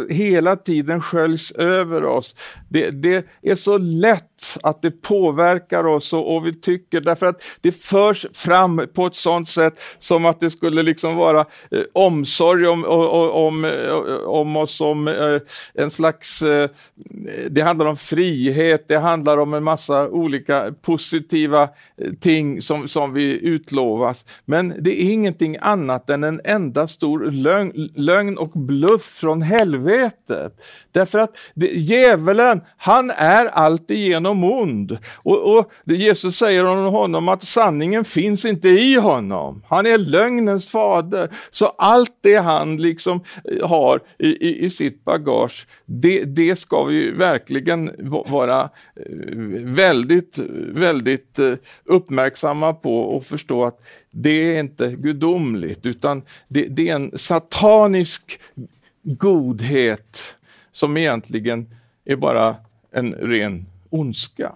hela 0.09 0.55
tiden 0.55 1.01
sköljs 1.01 1.51
över 1.51 2.05
oss. 2.05 2.35
Det, 2.69 2.89
det, 2.89 3.25
är 3.41 3.55
så 3.55 3.77
lätt 3.77 4.57
att 4.63 4.81
det 4.81 4.91
påverkar 4.91 5.87
oss 5.87 6.13
och, 6.13 6.35
och, 6.35 6.45
vi 6.45 6.53
tycker 6.53 7.01
därför 7.01 7.27
att 7.27 7.41
det 7.61 7.71
förs 7.71 8.25
fram 8.33 8.81
på 8.93 9.05
ett 9.05 9.15
sådant 9.15 9.49
sätt 9.49 9.73
som 9.99 10.25
att 10.25 10.39
det 10.39 10.51
skulle 10.51 10.83
liksom 10.83 11.15
vara 11.15 11.39
eh, 11.71 11.81
omsorg 11.93 12.67
om, 12.67 12.85
om, 12.85 13.65
eh, 13.65 13.93
om 14.25 14.55
oss 14.55 14.75
som 14.75 15.07
eh, 15.07 15.39
en 15.73 15.91
slags, 15.91 16.41
eh, 16.41 16.69
det 17.49 17.61
handlar 17.61 17.85
om 17.85 17.97
frihet, 17.97 18.87
det 18.87 18.97
handlar 18.97 19.37
om 19.37 19.53
en 19.53 19.63
massa 19.63 20.09
olika 20.09 20.73
positiva 20.81 21.63
eh, 21.63 22.13
ting 22.19 22.61
som, 22.61 22.87
som 22.87 23.13
vi 23.13 23.39
utlovas. 23.47 24.25
Men 24.45 24.73
det 24.79 25.03
är 25.03 25.11
ingenting 25.11 25.57
annat 25.61 26.09
än 26.09 26.23
en 26.23 26.41
enda 26.43 26.87
stor 26.87 27.31
lögn, 27.31 27.60
lögn 27.95 28.37
och 28.37 28.49
bluff 28.49 29.03
från 29.03 29.41
helvetet. 29.41 30.61
Därför 30.91 31.19
att 31.19 31.37
det, 31.53 31.67
djävulen, 31.67 32.61
han 32.77 33.09
är 33.09 33.45
alltigenom 33.45 34.43
ond. 34.43 34.97
Och, 35.15 35.57
och 35.57 35.71
Jesus 35.85 36.37
säger 36.37 36.65
om 36.65 36.85
honom 36.85 37.29
att 37.29 37.43
sanningen 37.43 38.05
finns 38.05 38.45
inte 38.45 38.69
i 38.69 38.95
honom. 38.95 39.63
Han 39.67 39.85
är 39.85 39.97
lögnens 39.97 40.67
fader. 40.67 41.29
Så 41.51 41.65
allt 41.65 42.17
det 42.21 42.35
han 42.35 42.77
liksom 42.77 43.23
eh, 43.43 43.69
har 43.69 43.99
i, 44.19 44.27
i, 44.27 44.65
i 44.65 44.69
sitt 44.69 45.03
bagage, 45.05 45.67
det, 45.85 46.23
det 46.23 46.55
ska 46.55 46.83
vi 46.83 47.11
verkligen 47.11 47.91
vara 48.29 48.61
eh, 48.61 48.69
väldigt, 49.63 50.37
väldigt 50.73 51.39
eh, 51.39 51.53
uppmärksamma 51.85 52.73
på 52.73 52.99
och 53.01 53.25
förstå 53.25 53.65
att 53.65 53.79
det 54.11 54.55
är 54.55 54.59
inte 54.59 54.91
gudomligt 54.91 55.85
utan 55.85 56.21
det, 56.47 56.65
det 56.67 56.89
är 56.89 56.95
en 56.95 57.17
satanisk 57.17 58.39
godhet 59.03 60.35
som 60.71 60.97
egentligen 60.97 61.75
är 62.05 62.15
bara 62.15 62.55
en 62.91 63.13
ren 63.13 63.65
ondska. 63.89 64.51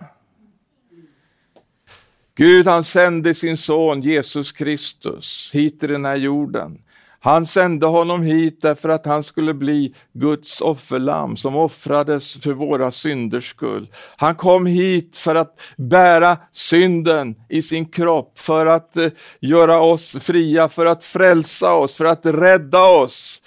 Gud 2.36 2.68
han 2.68 2.84
sände 2.84 3.34
sin 3.34 3.58
son 3.58 4.02
Jesus 4.02 4.52
Kristus 4.52 5.52
hit 5.54 5.80
till 5.80 5.90
den 5.90 6.06
här 6.06 6.16
jorden. 6.16 6.82
Han 7.26 7.46
sände 7.46 7.88
honom 7.88 8.22
hit 8.22 8.62
därför 8.62 8.90
att 8.90 9.06
han 9.06 9.24
skulle 9.24 9.54
bli 9.54 9.96
Guds 10.14 10.62
offerlamm 10.62 11.38
som 11.38 11.56
offrades 11.56 12.34
för 12.34 12.54
våra 12.54 12.92
synders 12.92 13.50
skull. 13.50 13.88
Han 14.18 14.36
kom 14.36 14.66
hit 14.66 15.18
för 15.18 15.36
att 15.36 15.60
bära 15.78 16.38
synden 16.52 17.36
i 17.50 17.62
sin 17.62 17.86
kropp, 17.86 18.40
för 18.40 18.66
att 18.66 18.98
eh, 18.98 19.08
göra 19.40 19.80
oss 19.80 20.16
fria, 20.22 20.70
för 20.70 20.86
att 20.86 21.04
frälsa 21.04 21.74
oss, 21.74 21.94
för 21.94 22.06
att 22.06 22.26
rädda 22.26 22.84
oss. 22.84 23.42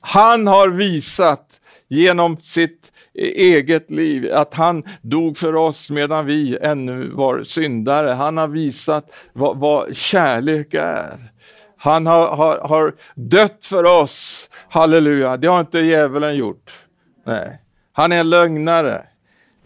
Han 0.00 0.46
har 0.46 0.68
visat 0.68 1.60
genom 1.88 2.36
sitt 2.40 2.92
eh, 3.14 3.28
eget 3.28 3.90
liv, 3.90 4.30
att 4.32 4.54
han 4.54 4.82
dog 5.02 5.38
för 5.38 5.54
oss 5.54 5.90
medan 5.90 6.26
vi 6.26 6.58
ännu 6.62 7.10
var 7.10 7.44
syndare. 7.44 8.10
Han 8.10 8.36
har 8.36 8.48
visat 8.48 9.10
vad, 9.32 9.58
vad 9.58 9.96
kärlek 9.96 10.74
är. 10.74 11.30
Han 11.78 12.06
har, 12.06 12.36
har, 12.36 12.58
har 12.58 12.94
dött 13.14 13.66
för 13.66 13.84
oss, 13.84 14.50
halleluja, 14.68 15.36
det 15.36 15.46
har 15.46 15.60
inte 15.60 15.78
djävulen 15.78 16.36
gjort. 16.36 16.72
Nej. 17.26 17.60
Han 17.92 18.12
är 18.12 18.20
en 18.20 18.30
lögnare. 18.30 19.02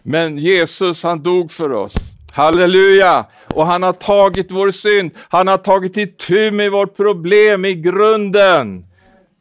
Men 0.03 0.37
Jesus 0.37 1.03
han 1.03 1.23
dog 1.23 1.51
för 1.51 1.71
oss. 1.71 1.95
Halleluja! 2.33 3.25
Och 3.53 3.65
han 3.65 3.83
har 3.83 3.93
tagit 3.93 4.51
vår 4.51 4.71
synd, 4.71 5.11
han 5.29 5.47
har 5.47 5.57
tagit 5.57 5.97
itu 5.97 6.51
med 6.51 6.71
vårt 6.71 6.95
problem 6.95 7.65
i 7.65 7.75
grunden. 7.75 8.85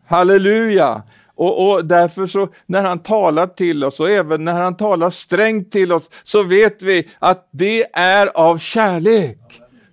Halleluja! 0.07 1.03
Och, 1.35 1.69
och, 1.69 1.85
därför 1.85 2.27
så 2.27 2.49
när 2.67 2.83
han 2.83 2.99
talar 2.99 3.47
till 3.47 3.85
oss 3.85 4.01
och 4.01 4.11
även 4.11 4.45
när 4.45 4.53
han 4.53 4.77
talar 4.77 5.11
strängt 5.11 5.73
till 5.73 5.93
oss 5.93 6.11
så 6.25 6.43
vet 6.43 6.83
vi 6.83 7.11
att 7.19 7.49
det 7.51 7.87
är 7.93 8.27
av 8.27 8.59
kärlek. 8.59 9.39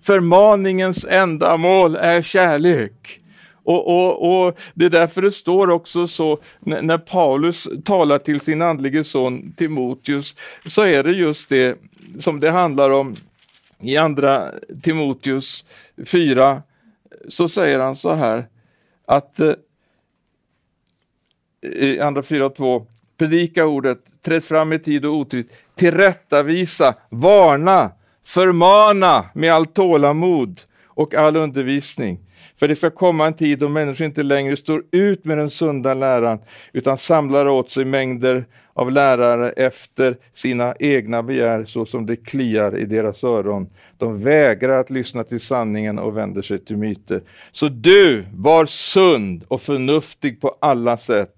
Förmaningens 0.01 1.05
ändamål 1.09 1.95
är 1.95 2.21
kärlek. 2.21 3.19
Och, 3.63 3.87
och, 3.87 4.45
och, 4.47 4.59
Det 4.73 4.85
är 4.85 4.89
därför 4.89 5.21
det 5.21 5.31
står 5.31 5.69
också 5.69 6.07
så 6.07 6.39
när, 6.59 6.81
när 6.81 6.97
Paulus 6.97 7.67
talar 7.85 8.19
till 8.19 8.41
sin 8.41 8.61
andlige 8.61 9.03
son 9.03 9.53
Timoteus 9.57 10.35
så 10.65 10.81
är 10.81 11.03
det 11.03 11.11
just 11.11 11.49
det 11.49 11.77
som 12.19 12.39
det 12.39 12.49
handlar 12.49 12.89
om 12.89 13.15
i 13.81 13.97
andra 13.97 14.51
Timoteus 14.81 15.65
4 16.05 16.61
så 17.29 17.49
säger 17.49 17.79
han 17.79 17.95
så 17.95 18.13
här 18.13 18.45
att 19.05 19.39
eh, 19.39 19.53
i 21.61 21.99
andra 21.99 22.21
4.2 22.21 22.85
predika 23.17 23.65
ordet, 23.65 23.99
träd 24.21 24.43
fram 24.43 24.73
i 24.73 24.79
tid 24.79 25.05
och 25.05 25.13
otid, 25.13 25.49
tillrättavisa, 25.75 26.95
varna, 27.09 27.91
förmana 28.29 29.25
med 29.33 29.53
all 29.53 29.65
tålamod 29.65 30.61
och 30.85 31.13
all 31.13 31.35
undervisning. 31.35 32.19
För 32.59 32.67
det 32.67 32.75
ska 32.75 32.89
komma 32.89 33.27
en 33.27 33.33
tid 33.33 33.59
då 33.59 33.69
människor 33.69 34.05
inte 34.07 34.23
längre 34.23 34.57
står 34.57 34.83
ut 34.91 35.25
med 35.25 35.37
den 35.37 35.49
sunda 35.49 35.93
läran 35.93 36.39
utan 36.73 36.97
samlar 36.97 37.47
åt 37.47 37.71
sig 37.71 37.85
mängder 37.85 38.45
av 38.73 38.91
lärare 38.91 39.51
efter 39.51 40.17
sina 40.33 40.75
egna 40.79 41.23
begär 41.23 41.65
så 41.65 41.85
som 41.85 42.05
det 42.05 42.15
kliar 42.15 42.77
i 42.77 42.85
deras 42.85 43.23
öron. 43.23 43.69
De 43.97 44.23
vägrar 44.23 44.79
att 44.79 44.89
lyssna 44.89 45.23
till 45.23 45.41
sanningen 45.41 45.99
och 45.99 46.17
vänder 46.17 46.41
sig 46.41 46.65
till 46.65 46.77
myter. 46.77 47.21
Så 47.51 47.69
du, 47.69 48.25
var 48.33 48.65
sund 48.65 49.43
och 49.47 49.61
förnuftig 49.61 50.41
på 50.41 50.55
alla 50.61 50.97
sätt. 50.97 51.35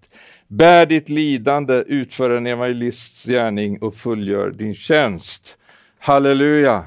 Bär 0.48 0.86
ditt 0.86 1.10
lidande, 1.10 1.84
utför 1.88 2.30
en 2.30 2.48
evangelists 2.48 3.26
gärning 3.26 3.78
och 3.82 3.96
fullgör 3.96 4.50
din 4.50 4.76
tjänst. 4.76 5.58
Halleluja! 6.04 6.84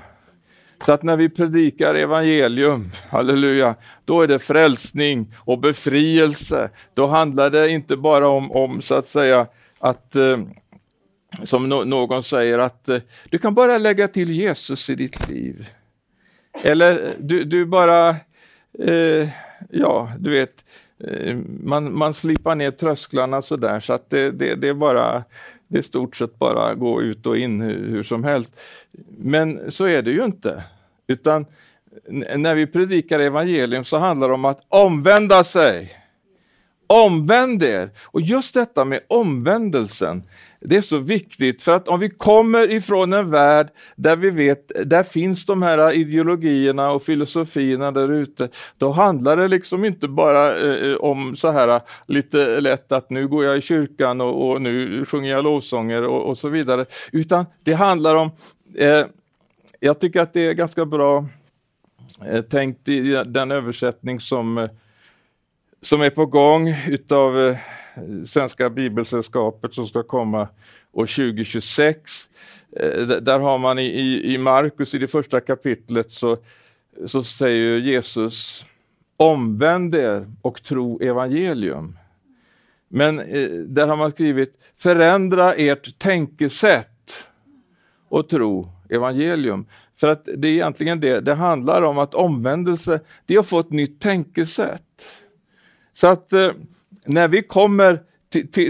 Så 0.85 0.92
att 0.92 1.03
när 1.03 1.16
vi 1.16 1.29
predikar 1.29 1.94
evangelium, 1.94 2.90
halleluja, 3.11 3.74
då 4.05 4.22
är 4.22 4.27
det 4.27 4.38
frälsning 4.38 5.35
och 5.38 5.59
befrielse. 5.59 6.70
Då 6.94 7.07
handlar 7.07 7.50
det 7.50 7.70
inte 7.70 7.96
bara 7.96 8.29
om, 8.29 8.53
om 8.53 8.83
så 8.83 8.94
att 8.94 9.09
säga, 9.09 9.46
att 9.79 10.16
eh, 10.16 10.38
som 11.42 11.68
no 11.68 11.85
någon 11.85 12.22
säger 12.22 12.59
att 12.59 12.88
eh, 12.88 13.00
du 13.31 13.38
kan 13.38 13.55
bara 13.55 13.79
lägga 13.79 14.09
till 14.09 14.31
Jesus 14.31 14.90
i 14.90 14.94
ditt 14.94 15.29
liv. 15.29 15.66
Eller 16.62 17.14
du, 17.18 17.44
du 17.44 17.66
bara, 17.66 18.09
eh, 18.79 19.29
ja 19.70 20.12
du 20.18 20.31
vet, 20.31 20.64
eh, 21.05 21.37
man, 21.62 21.98
man 21.98 22.14
slipar 22.14 22.55
ner 22.55 22.70
trösklarna 22.70 23.42
sådär 23.42 23.81
så 23.81 23.92
att 23.92 24.11
det, 24.11 24.31
det, 24.31 24.55
det 24.55 24.68
är 24.68 24.74
bara 24.74 25.24
det 25.68 25.79
är 25.79 25.83
stort 25.83 26.16
sett 26.16 26.38
bara 26.38 26.74
gå 26.74 27.03
ut 27.03 27.27
och 27.27 27.37
in 27.37 27.61
hur, 27.61 27.90
hur 27.90 28.03
som 28.03 28.24
helst. 28.24 28.57
Men 29.18 29.72
så 29.72 29.85
är 29.87 30.03
det 30.03 30.11
ju 30.11 30.24
inte. 30.24 30.64
Utan 31.07 31.46
när 32.37 32.55
vi 32.55 32.66
predikar 32.66 33.20
evangelium 33.20 33.85
så 33.85 33.98
handlar 33.98 34.29
det 34.29 34.35
om 34.35 34.44
att 34.44 34.61
omvända 34.68 35.44
sig. 35.44 36.04
Omvänd 36.87 37.62
er! 37.62 37.90
Och 38.05 38.20
just 38.20 38.55
detta 38.55 38.85
med 38.85 39.01
omvändelsen, 39.09 40.23
det 40.61 40.77
är 40.77 40.83
så 40.83 40.99
viktigt 40.99 41.62
för 41.62 41.75
att 41.75 41.88
om 41.88 42.01
vi 42.01 42.11
kommer 42.11 42.73
ifrån 42.73 43.12
en 43.12 43.31
värld 43.31 43.68
där 43.97 44.16
vi 44.16 44.31
vet, 44.31 44.73
där 44.85 45.03
finns 45.03 45.47
de 45.47 45.62
här 45.62 45.92
ideologierna 45.92 46.90
och 46.90 47.03
filosofierna 47.03 47.90
där 47.90 48.12
ute, 48.12 48.49
då 48.79 48.90
handlar 48.90 49.37
det 49.37 49.49
liksom 49.49 49.85
inte 49.85 50.09
bara 50.09 50.59
eh, 50.59 50.90
eh 50.90 50.97
om 50.97 51.37
så 51.37 51.51
här 51.51 51.68
eh, 51.68 51.81
lite 52.07 52.61
lätt 52.61 52.92
att 52.92 53.11
nu 53.11 53.29
går 53.29 53.44
jag 53.44 53.57
i 53.57 53.61
kyrkan 53.61 54.20
och, 54.20 54.51
och 54.51 54.62
nu 54.62 55.05
sjunger 55.05 55.31
jag 55.31 55.44
lovsånger 55.44 56.03
och, 56.03 56.29
och, 56.29 56.38
så 56.38 56.49
vidare, 56.49 56.87
utan 57.12 57.47
det 57.64 57.73
handlar 57.73 58.14
om 58.14 58.31
eh, 58.75 59.07
jag 59.81 60.01
tycker 60.01 60.20
att 60.20 60.33
det 60.33 60.47
är 60.47 60.53
ganska 60.53 60.85
bra 60.85 61.27
eh, 62.27 62.42
tänkt 62.42 62.88
i 62.88 63.23
den 63.27 63.51
översättning 63.51 64.20
som, 64.20 64.59
eh, 64.59 64.70
som 65.85 66.03
är 66.03 66.11
på 66.11 66.27
gång 66.27 66.68
utav 66.88 67.40
eh, 67.40 67.57
Svenska 68.27 68.70
Bibelsällskapet 68.70 69.75
som 69.75 69.87
ska 69.87 70.03
komma 70.03 70.49
år 70.92 71.07
2026. 71.07 72.29
Eh, 72.77 73.07
där 73.07 73.38
har 73.38 73.59
man 73.59 73.79
i, 73.79 74.23
i 74.35 74.38
Markus 74.38 74.94
i 74.94 74.99
det 74.99 75.09
första 75.09 75.40
kapitlet 75.40 76.12
så, 76.12 76.37
så 77.07 77.25
säger 77.25 77.79
Jesus 77.79 78.66
omvänd 79.16 79.94
er 79.94 80.27
och 80.42 80.62
tro 80.62 81.01
evangelium. 81.03 81.99
Men 82.88 83.20
eh, 83.20 83.49
där 83.49 83.87
har 83.87 83.97
man 83.97 84.12
skrivit 84.12 84.55
förändra 84.77 85.55
ert 85.55 85.99
tänkesätt 85.99 87.27
och 88.09 88.29
tro 88.29 88.68
evangelium. 88.88 89.66
För 89.97 90.09
att 90.09 90.29
det 90.37 90.49
är 90.49 90.53
egentligen 90.53 91.01
det 91.01 91.20
det 91.20 91.35
handlar 91.35 91.83
om, 91.83 91.99
att 91.99 92.14
omvändelse, 92.14 93.01
det 93.27 93.35
är 93.35 93.38
att 93.38 93.47
få 93.47 93.61
ett 93.61 93.70
nytt 93.70 94.01
tänkesätt. 94.01 95.23
Så 95.94 96.07
att 96.07 96.33
eh, 96.33 96.50
när 97.07 97.28
vi 97.28 97.42
kommer 97.42 98.02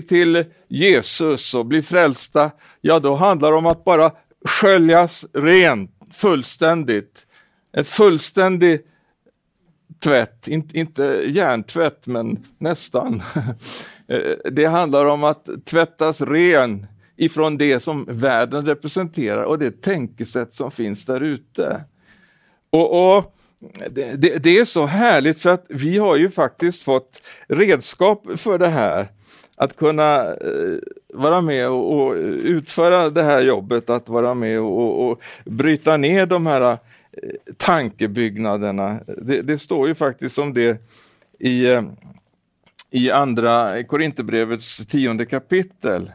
till 0.08 0.44
Jesus 0.68 1.54
och 1.54 1.66
blir 1.66 1.82
frälsta, 1.82 2.50
ja 2.80 2.98
då 2.98 3.14
handlar 3.14 3.50
det 3.50 3.58
om 3.58 3.66
att 3.66 3.84
bara 3.84 4.12
sköljas 4.44 5.24
rent 5.32 5.90
fullständigt. 6.12 7.26
En 7.72 7.84
fullständig 7.84 8.80
tvätt, 9.98 10.48
inte, 10.48 10.78
inte 10.78 11.22
hjärntvätt 11.26 12.06
men 12.06 12.44
nästan. 12.58 13.22
Eh, 14.08 14.52
det 14.52 14.64
handlar 14.64 15.04
om 15.04 15.24
att 15.24 15.48
tvättas 15.64 16.20
ren 16.20 16.87
ifrån 17.16 17.58
det 17.58 17.80
som 17.80 18.04
världen 18.08 18.66
representerar 18.66 19.42
och 19.42 19.58
det 19.58 19.82
tänkesätt 19.82 20.54
som 20.54 20.70
finns 20.70 21.04
där 21.04 21.20
ute. 21.20 21.84
Och, 22.70 23.16
och 23.16 23.37
det, 23.90 24.22
det, 24.22 24.38
det, 24.38 24.59
är 24.59 24.64
så 24.64 24.87
härligt 24.87 25.40
för 25.40 25.50
att 25.50 25.66
vi 25.68 25.98
har 25.98 26.16
ju 26.16 26.31
faktiskt 26.31 26.83
fått 26.83 27.22
redskap 27.48 28.27
för 28.37 28.59
det 28.59 28.68
här. 28.68 29.09
Att 29.57 29.77
kunna 29.77 30.27
eh, 30.27 30.79
vara 31.14 31.40
med 31.40 31.68
och, 31.68 31.92
och, 31.92 32.14
utföra 32.42 33.11
det 33.11 33.22
här 33.22 33.40
jobbet, 33.40 33.90
att 33.90 34.09
vara 34.09 34.35
med 34.35 34.61
och, 34.61 35.11
och 35.11 35.22
bryta 35.44 35.96
ner 35.96 36.27
de 36.27 36.46
här 36.46 36.62
eh, 36.62 36.79
tankebyggnaderna. 37.57 39.00
Det, 39.07 39.42
det, 39.42 39.59
står 39.59 39.88
ju 39.88 39.94
faktiskt 39.94 40.38
om 40.38 40.55
det 40.55 40.79
i, 41.38 41.66
eh, 41.66 41.83
i 42.90 43.11
andra 43.11 43.83
Korinthierbrevets 43.83 44.87
tionde 44.87 45.27
kapitel 45.27 46.12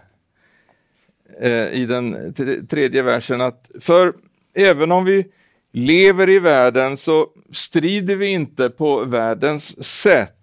eh, 1.40 1.68
i 1.68 1.86
den 1.86 2.34
tredje 2.70 3.02
versen 3.02 3.42
att 3.42 3.72
för 3.80 4.14
även 4.54 4.92
om 4.92 5.06
vi 5.06 5.26
lever 5.72 6.30
i 6.30 6.40
världen 6.40 6.98
så 6.98 7.28
strider 7.52 8.16
vi 8.16 8.28
inte 8.28 8.70
på 8.70 9.06
världens 9.06 9.86
sätt. 9.86 10.36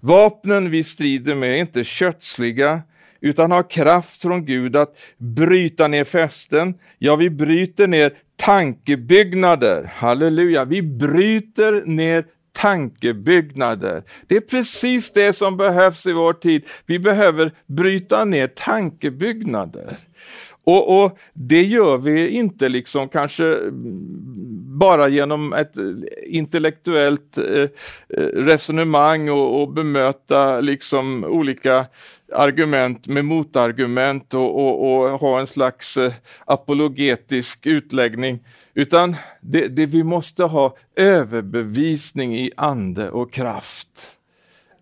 Vapnen 0.00 0.70
vi 0.70 0.84
strider 0.84 1.34
med 1.34 1.50
är 1.50 1.56
inte 1.56 1.84
kötsliga 1.84 2.82
utan 3.20 3.50
har 3.50 3.70
kraft 3.70 4.22
från 4.22 4.46
Gud 4.46 4.76
att 4.76 4.96
bryta 5.18 5.88
ner 5.88 6.04
fästen. 6.04 6.74
Ja, 6.98 7.16
vi 7.16 7.30
bryter 7.30 7.86
ner 7.86 8.12
tankebyggnader. 8.36 9.92
Halleluja, 9.94 10.64
vi 10.64 10.82
bryter 10.82 11.86
ner 11.86 12.24
tankebyggnader. 12.52 14.02
Det 14.26 14.36
är 14.36 14.40
precis 14.40 15.12
det 15.12 15.32
som 15.32 15.56
behövs 15.56 16.06
i 16.06 16.12
vår 16.12 16.32
tid. 16.32 16.64
Vi 16.86 16.98
behöver 16.98 17.52
bryta 17.66 18.24
ner 18.24 18.46
tankebyggnader. 18.46 19.96
Och, 20.64 21.04
och, 21.04 21.18
Det 21.32 21.62
gör 21.62 21.98
vi 21.98 22.28
inte 22.28 22.68
liksom 22.68 23.08
kanske 23.08 23.58
bara 24.78 25.08
genom 25.08 25.52
ett 25.52 25.74
intellektuellt 26.26 27.38
eh, 27.38 27.62
eh, 28.08 28.24
resonemang 28.24 29.30
och, 29.30 29.62
och 29.62 29.72
bemöta 29.72 30.60
liksom 30.60 31.24
olika 31.24 31.86
argument 32.32 33.06
med 33.06 33.24
motargument 33.24 34.34
och, 34.34 34.60
och, 34.60 35.04
och 35.04 35.20
ha 35.20 35.40
en 35.40 35.46
slags 35.46 35.96
eh, 35.96 36.12
apologetisk 36.44 37.66
utläggning. 37.66 38.38
Utan 38.74 39.16
det, 39.40 39.68
det, 39.68 39.86
vi 39.86 40.02
måste 40.02 40.44
ha 40.44 40.76
överbevisning 40.96 42.34
i 42.34 42.50
ande 42.56 43.10
och 43.10 43.32
kraft. 43.32 44.16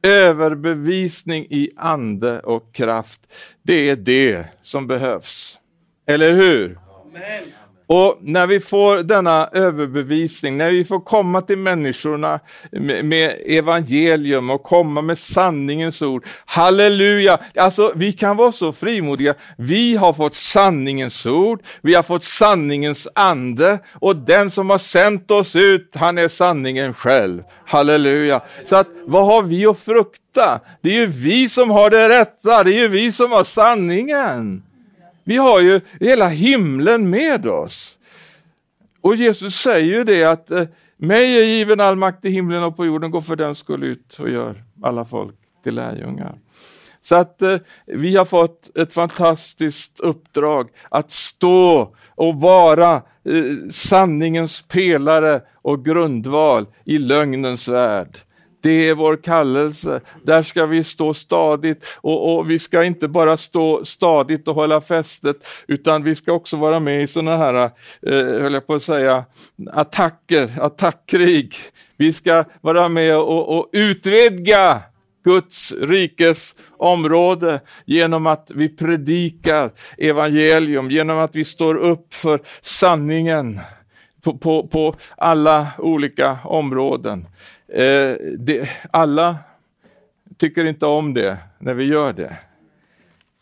Överbevisning 0.02 1.46
i 1.50 1.70
ande 1.76 2.40
och 2.40 2.72
kraft. 2.72 3.20
Det 3.62 3.90
är 3.90 3.96
det 3.96 4.44
som 4.62 4.86
behövs. 4.86 5.58
Eller 6.06 6.32
hur? 6.32 6.78
Amen. 7.04 7.52
Och 7.86 8.18
när 8.20 8.46
vi 8.46 8.60
får 8.60 9.02
denna 9.02 9.48
överbevisning, 9.52 10.56
när 10.56 10.70
vi 10.70 10.84
får 10.84 11.00
komma 11.00 11.42
till 11.42 11.58
människorna 11.58 12.40
med, 12.70 13.04
med, 13.04 13.36
evangelium 13.46 14.50
och 14.50 14.62
komma 14.62 15.02
med 15.02 15.18
sanningens 15.18 16.02
ord. 16.02 16.26
Halleluja! 16.46 17.40
Alltså 17.56 17.92
vi 17.94 18.12
kan 18.12 18.36
vara 18.36 18.52
så 18.52 18.72
frimodiga. 18.72 19.34
Vi 19.56 19.96
har 19.96 20.12
fått 20.12 20.34
sanningens 20.34 21.26
ord, 21.26 21.62
vi 21.82 21.94
har 21.94 22.02
fått 22.02 22.24
sanningens 22.24 23.08
ande 23.14 23.78
och 23.94 24.16
den 24.16 24.50
som 24.50 24.70
har 24.70 24.78
sänt 24.78 25.30
oss 25.30 25.56
ut, 25.56 25.92
han 25.94 26.18
är 26.18 26.28
sanningen 26.28 26.94
själv. 26.94 27.42
Halleluja! 27.66 28.42
Så 28.64 28.76
att 28.76 28.88
vad 29.04 29.26
har 29.26 29.42
vi 29.42 29.66
att 29.66 29.78
frukta? 29.78 30.60
Det 30.80 30.90
är 30.90 30.94
ju 30.94 31.06
vi 31.06 31.48
som 31.48 31.70
har 31.70 31.90
det 31.90 32.08
rätta, 32.08 32.64
det 32.64 32.70
är 32.70 32.78
ju 32.78 32.88
vi 32.88 33.12
som 33.12 33.32
har 33.32 33.44
sanningen. 33.44 34.62
Vi 35.24 35.36
har 35.36 35.60
ju 35.60 35.80
hela 36.00 36.28
himlen 36.28 37.10
med 37.10 37.46
oss. 37.46 37.98
Och 39.00 39.16
Jesus 39.16 39.54
säger 39.54 39.94
ju 39.94 40.04
det 40.04 40.24
att 40.24 40.50
eh, 40.50 40.64
mig 40.96 41.38
är 41.38 41.44
given 41.44 41.80
all 41.80 41.96
makt 41.96 42.24
i 42.24 42.30
himlen 42.30 42.62
och 42.62 42.76
på 42.76 42.86
jorden, 42.86 43.10
gå 43.10 43.22
för 43.22 43.36
den 43.36 43.54
skull 43.54 43.84
ut 43.84 44.18
och 44.18 44.30
gör 44.30 44.62
alla 44.82 45.04
folk 45.04 45.34
till 45.62 45.74
lärjungar. 45.74 46.34
Så 47.02 47.16
att 47.16 47.42
eh, 47.42 47.58
vi 47.86 48.16
har 48.16 48.24
fått 48.24 48.76
ett 48.78 48.94
fantastiskt 48.94 50.00
uppdrag 50.00 50.68
att 50.90 51.10
stå 51.10 51.94
och 52.08 52.34
vara 52.34 52.94
eh, 52.94 53.02
sanningens 53.70 54.62
pelare 54.62 55.42
och 55.54 55.84
grundval 55.84 56.66
i 56.84 56.98
lögnens 56.98 57.68
värld. 57.68 58.18
Det 58.62 58.88
är 58.88 58.94
vår 58.94 59.16
kallelse. 59.16 60.00
Där 60.22 60.42
ska 60.42 60.66
vi 60.66 60.84
stå 60.84 61.14
stadigt 61.14 61.84
och, 61.96 62.34
och, 62.34 62.50
vi 62.50 62.58
ska 62.58 62.84
inte 62.84 63.08
bara 63.08 63.36
stå 63.36 63.84
stadigt 63.84 64.48
och 64.48 64.54
hålla 64.54 64.80
fästet 64.80 65.36
utan 65.66 66.02
vi 66.02 66.16
ska 66.16 66.32
också 66.32 66.56
vara 66.56 66.80
med 66.80 67.02
i 67.02 67.06
sådana 67.06 67.36
här, 67.36 67.54
eh, 68.06 68.42
höll 68.42 68.52
jag 68.54 68.66
på 68.66 68.74
att 68.74 68.82
säga, 68.82 69.24
attacker, 69.72 70.50
attackkrig. 70.60 71.54
Vi 71.96 72.12
ska 72.12 72.44
vara 72.60 72.88
med 72.88 73.16
och, 73.16 73.58
och 73.58 73.68
utvidga 73.72 74.80
Guds 75.24 75.72
rikes 75.72 76.54
område 76.76 77.60
genom 77.84 78.26
att 78.26 78.50
vi 78.54 78.68
predikar 78.68 79.72
evangelium, 79.98 80.90
genom 80.90 81.18
att 81.18 81.36
vi 81.36 81.44
står 81.44 81.74
upp 81.74 82.14
för 82.14 82.40
sanningen 82.60 83.60
på, 84.24 84.38
på, 84.38 84.66
på 84.66 84.94
alla 85.16 85.66
olika 85.78 86.38
områden. 86.44 87.26
Eh, 87.74 88.16
det, 88.38 88.68
alla 88.90 89.36
tycker 90.36 90.64
inte 90.64 90.86
om 90.86 91.14
det 91.14 91.38
när 91.58 91.74
vi 91.74 91.84
gör 91.84 92.12
det. 92.12 92.36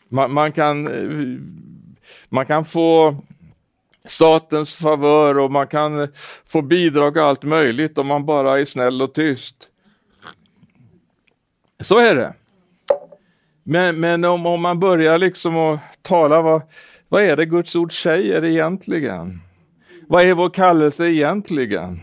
Man, 0.09 0.33
man, 0.33 0.53
kan, 0.53 0.87
eh, 0.87 1.41
man 2.29 2.47
kan 2.47 2.65
få 2.65 3.17
statens 4.05 4.77
favör 4.77 5.39
och 5.39 5.51
man 5.51 5.67
kan 5.67 6.09
få 6.47 6.63
bidrag 6.63 7.17
och 7.17 7.23
allt 7.23 7.43
möjligt 7.43 7.99
om 7.99 8.07
man 8.07 8.27
bara 8.27 8.61
är 8.61 8.65
snäll 8.65 9.03
och 9.03 9.15
tyst. 9.15 9.69
Så 11.81 11.99
är 11.99 12.15
det. 12.15 12.35
Men, 13.63 14.01
men 14.01 14.25
om, 14.25 14.47
om 14.47 14.63
man 14.63 14.81
börjar 14.81 15.19
liksom 15.19 15.57
att 15.57 15.81
tala, 16.03 16.43
vad, 16.43 16.63
vad 17.09 17.23
är 17.23 17.37
det 17.37 17.47
Guds 17.47 17.77
ord 17.77 18.03
säger 18.03 18.45
egentligen? 18.45 19.41
Vad 20.09 20.25
är 20.25 20.35
vår 20.35 20.51
kallelse 20.51 21.05
egentligen? 21.07 22.01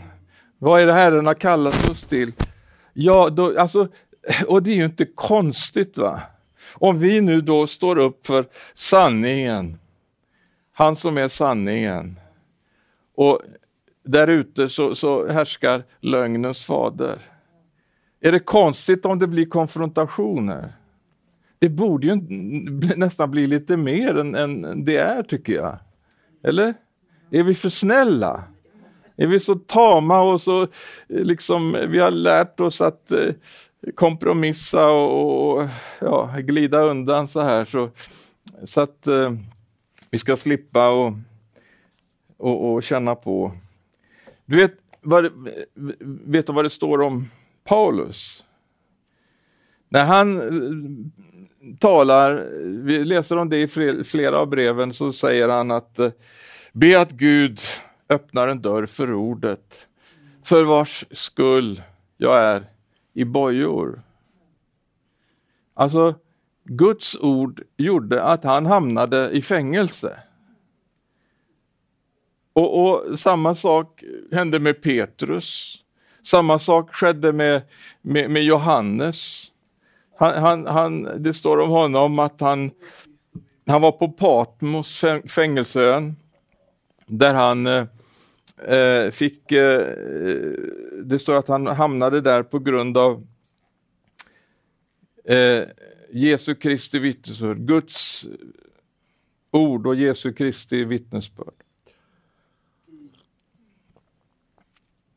Vad 0.60 0.82
är 0.82 0.86
det 0.86 0.93
Herren 0.93 1.26
har 1.26 1.34
kallat 1.34 1.89
oss 1.89 2.04
till? 2.04 2.34
Ja, 2.93 3.30
då, 3.30 3.60
alltså, 3.60 3.88
och 4.48 4.63
det 4.63 4.72
är 4.72 4.76
ju 4.76 4.86
inte 4.86 5.06
konstigt 5.06 5.98
va? 5.98 6.22
Om 6.74 7.00
vi 7.00 7.22
nu 7.22 7.41
då 7.41 7.67
står 7.67 7.98
upp 7.98 8.28
för 8.28 8.46
sanningen, 8.74 9.80
han 10.72 10.95
som 10.95 11.18
är 11.18 11.28
sanningen. 11.28 12.20
Och 13.16 13.41
där 14.03 14.28
ute 14.28 14.70
så, 14.70 14.95
så 14.95 15.28
härskar 15.28 15.84
lögnens 15.99 16.66
fader. 16.66 17.20
Är 18.20 18.32
det 18.32 18.39
konstigt 18.39 19.05
om 19.05 19.20
det 19.20 19.28
blir 19.28 19.45
konfrontationer? 19.45 20.74
Det 21.60 21.70
borde 21.70 22.08
ju 22.08 22.16
nästan 22.95 23.32
bli 23.32 23.47
lite 23.47 23.78
mer 23.78 24.18
än, 24.18 24.36
än 24.36 24.86
det 24.86 24.97
är 24.97 25.24
tycker 25.24 25.53
jag. 25.53 25.78
Eller? 26.43 26.74
Är 27.32 27.43
vi 27.43 27.55
för 27.55 27.70
snälla? 27.70 28.43
Är 29.18 29.28
vi 29.28 29.39
så 29.39 29.55
tama 29.55 30.20
och 30.20 30.41
så 30.41 30.61
eh, 30.61 30.68
liksom, 31.07 31.78
vi 31.89 31.99
har 31.99 32.11
lärt 32.11 32.59
oss 32.59 32.82
att 32.82 33.11
eh, 33.11 33.34
kompromissa 33.95 34.89
och, 34.89 35.57
och, 35.57 35.68
ja, 35.99 36.34
glida 36.38 36.82
undan 36.82 37.28
så 37.28 37.41
här 37.41 37.65
så, 37.65 37.89
så 38.65 38.82
att 38.82 39.07
eh, 39.07 39.32
vi 40.09 40.18
ska 40.18 40.38
slippa 40.38 40.89
och 40.89 41.13
och, 42.38 42.74
och 42.74 42.84
känna 42.84 43.15
på. 43.15 43.51
Du 44.45 44.57
vet 44.57 44.74
vad, 45.01 45.32
vet 46.26 46.47
du 46.47 46.53
vad 46.53 46.65
det 46.65 46.70
står 46.70 47.01
om 47.01 47.30
Paulus? 47.63 48.43
När 49.89 50.05
han 50.05 50.41
eh, 50.41 51.76
talar, 51.80 52.49
vi 52.63 53.03
läser 53.03 53.38
om 53.38 53.49
det 53.49 53.57
i 53.57 54.03
flera 54.03 54.39
av 54.39 54.47
breven, 54.47 54.93
så 54.93 55.13
säger 55.13 55.49
han 55.49 55.72
att 55.72 55.99
be 56.74 57.01
att 57.01 57.11
Gud 57.11 57.59
öppnar 58.10 58.47
en 58.47 58.62
dörr 58.62 58.86
för 58.86 59.14
ordet, 59.14 59.88
för 60.43 60.64
vars 60.64 61.05
skull 61.12 61.82
jag 62.18 62.43
är 62.43 62.70
i 63.14 63.26
bojor. 63.26 64.01
Alltså, 65.74 66.16
Guds 66.64 67.16
ord 67.16 67.62
gjorde 67.78 68.24
att 68.24 68.43
han 68.43 68.66
hamnade 68.66 69.30
i 69.30 69.41
fängelse. 69.41 70.20
Och, 72.53 72.89
och, 72.89 73.20
samma 73.20 73.55
sak 73.55 74.03
hände 74.32 74.60
med 74.60 74.82
Petrus. 74.82 75.78
Samma 76.24 76.60
sak 76.60 76.95
skedde 76.95 77.34
med, 77.34 77.62
med, 78.01 78.30
med 78.30 78.43
Johannes. 78.43 79.51
Han, 80.18 80.43
han, 80.43 80.68
han, 80.68 81.24
det 81.24 81.34
står 81.34 81.58
om 81.58 81.70
honom 81.70 82.20
att 82.20 82.41
han, 82.41 82.72
han 83.68 83.82
var 83.82 83.91
på 83.91 84.10
Patmos, 84.10 85.05
fängelseön, 85.28 86.16
där 87.05 87.34
han 87.34 87.68
eh, 87.68 87.86
eh, 88.66 89.12
fick, 89.12 89.51
eh, 89.51 89.93
det 91.03 91.20
står 91.20 91.36
att 91.36 91.47
han 91.47 91.68
hamnade 91.68 92.22
där 92.22 92.43
på 92.43 92.60
grund 92.60 92.97
av 92.97 93.28
eh, 95.24 95.64
Jesu 96.12 96.55
Kristi 96.55 96.99
vittnesbörd, 96.99 97.58
Guds 97.58 98.28
ord 99.51 99.88
och 99.88 99.95
Jesu 99.95 100.34
Kristi 100.34 100.84
vittnesbörd. 100.84 101.53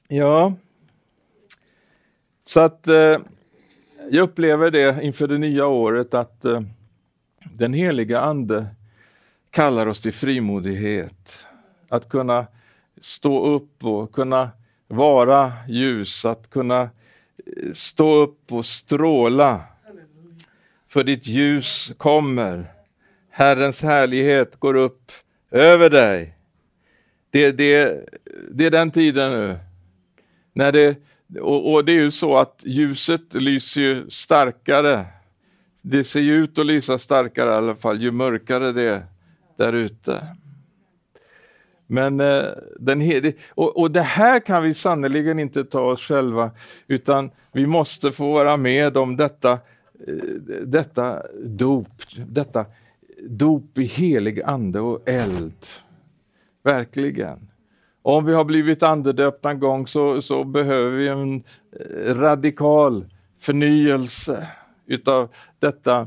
Ja, 0.08 0.54
så 2.44 2.60
att 2.60 2.88
eh, 2.88 3.18
jag 4.10 4.22
upplever 4.22 4.70
det 4.70 5.02
inför 5.02 5.28
det 5.28 5.38
nya 5.38 5.66
året 5.66 6.14
att 6.14 6.44
eh, 6.44 6.60
den 7.52 7.72
heliga 7.72 8.20
Ande 8.20 8.66
kallar 9.50 9.86
oss 9.86 10.00
till 10.00 10.12
frimodighet. 10.12 11.46
Att 11.88 12.08
kunna 12.08 12.46
stå 13.00 13.46
upp 13.46 13.84
och 13.84 14.12
kunna 14.12 14.50
vara 14.88 15.52
ljus, 15.68 16.24
att 16.24 16.50
kunna 16.50 16.82
eh, 16.82 17.72
stå 17.74 18.14
upp 18.14 18.52
och 18.52 18.66
stråla. 18.66 19.60
För 20.88 21.04
ditt 21.04 21.26
ljus 21.26 21.92
kommer. 21.96 22.72
Herrens 23.30 23.82
härlighet 23.82 24.56
går 24.60 24.74
upp 24.74 25.12
över 25.50 25.90
dig. 25.90 26.36
Det, 27.30 27.52
det, 27.52 28.04
det 28.50 28.66
är 28.66 28.70
den 28.70 28.90
tiden 28.90 29.32
nu. 29.32 29.58
När 30.52 30.72
det, 30.72 30.96
och, 31.40 31.72
och, 31.72 31.84
det 31.84 31.92
är 31.92 32.02
ju 32.02 32.10
så 32.10 32.36
att 32.36 32.62
ljuset 32.66 33.34
lyser 33.34 33.80
ju 33.80 34.10
starkare. 34.10 35.06
Det 35.82 36.04
ser 36.04 36.20
ju 36.20 36.34
ut 36.44 36.58
att 36.58 36.66
lysa 36.66 36.98
starkare 36.98 37.50
i 37.50 37.54
alla 37.54 37.74
fall 37.74 38.02
ju 38.02 38.10
mörkare 38.10 38.72
det 38.72 38.82
är 38.82 39.06
där 39.56 39.72
ute. 39.72 40.26
Men 41.90 42.20
eh, 42.20 42.44
den, 42.78 43.32
och, 43.48 43.76
och 43.80 43.90
det 43.90 44.02
här 44.02 44.40
kan 44.40 44.62
vi 44.62 44.74
sannerligen 44.74 45.38
inte 45.38 45.64
ta 45.64 45.80
oss 45.80 46.00
själva 46.00 46.50
utan 46.86 47.30
vi 47.52 47.66
måste 47.66 48.12
få 48.12 48.32
vara 48.32 48.56
med 48.56 48.96
om 48.96 49.16
detta, 49.16 49.52
eh, 49.52 50.14
detta 50.64 51.22
dop, 51.44 51.88
detta 52.26 52.66
dop 53.22 53.78
i 53.78 53.84
helig 53.84 54.42
ande 54.42 54.80
och 54.80 55.08
eld. 55.08 55.66
Verkligen. 56.62 57.48
Om 58.02 58.24
vi 58.24 58.34
har 58.34 58.44
blivit 58.44 58.82
andedöpta 58.82 59.50
en 59.50 59.60
gång 59.60 59.86
så, 59.86 60.22
så 60.22 60.44
behöver 60.44 60.90
vi 60.90 61.08
en 61.08 61.34
eh, 61.36 62.14
radikal 62.14 63.04
förnyelse 63.40 64.48
utav 64.86 65.28
detta 65.58 66.06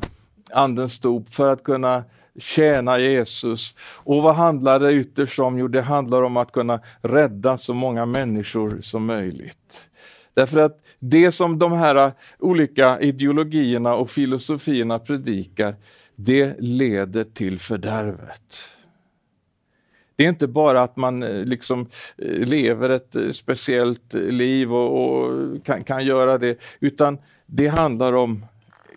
andens 0.54 1.00
dop 1.00 1.34
för 1.34 1.54
att 1.54 1.64
kunna 1.64 2.04
tjäna 2.40 3.00
Jesus. 3.00 3.76
Och 3.98 4.24
vad 4.24 4.36
handlar 4.36 4.80
det 4.80 4.94
ytterst 4.94 5.40
om? 5.40 5.60
Jo, 5.60 5.68
det 5.68 5.82
handlar 5.82 6.22
om 6.24 6.38
att 6.38 6.52
kunna 6.52 6.80
rädda 7.02 7.58
så 7.58 7.74
många 7.74 8.06
människor 8.06 8.82
som 8.82 9.06
möjligt. 9.06 9.90
Därför 10.34 10.60
att 10.60 10.80
det 11.00 11.32
som 11.32 11.60
de 11.60 11.72
här 11.72 12.12
olika 12.40 13.00
ideologierna 13.00 13.96
och 13.96 14.10
filosofierna 14.10 15.00
predikar, 15.00 15.76
det 16.16 16.56
leder 16.60 17.24
till 17.24 17.60
fördärvet. 17.60 18.64
Det 20.16 20.26
är 20.26 20.30
inte 20.30 20.48
bara 20.48 20.82
att 20.82 20.98
man 20.98 21.24
eh, 21.24 21.46
liksom 21.46 21.90
eh, 22.18 22.48
lever 22.48 22.90
ett 22.90 23.16
eh, 23.16 23.32
speciellt 23.32 24.14
liv 24.14 24.74
och, 24.74 25.14
och 25.14 25.66
kan, 25.66 25.84
kan 25.84 26.06
göra 26.06 26.38
det, 26.38 26.60
utan 26.80 27.18
det 27.46 27.68
handlar 27.68 28.14
om 28.14 28.46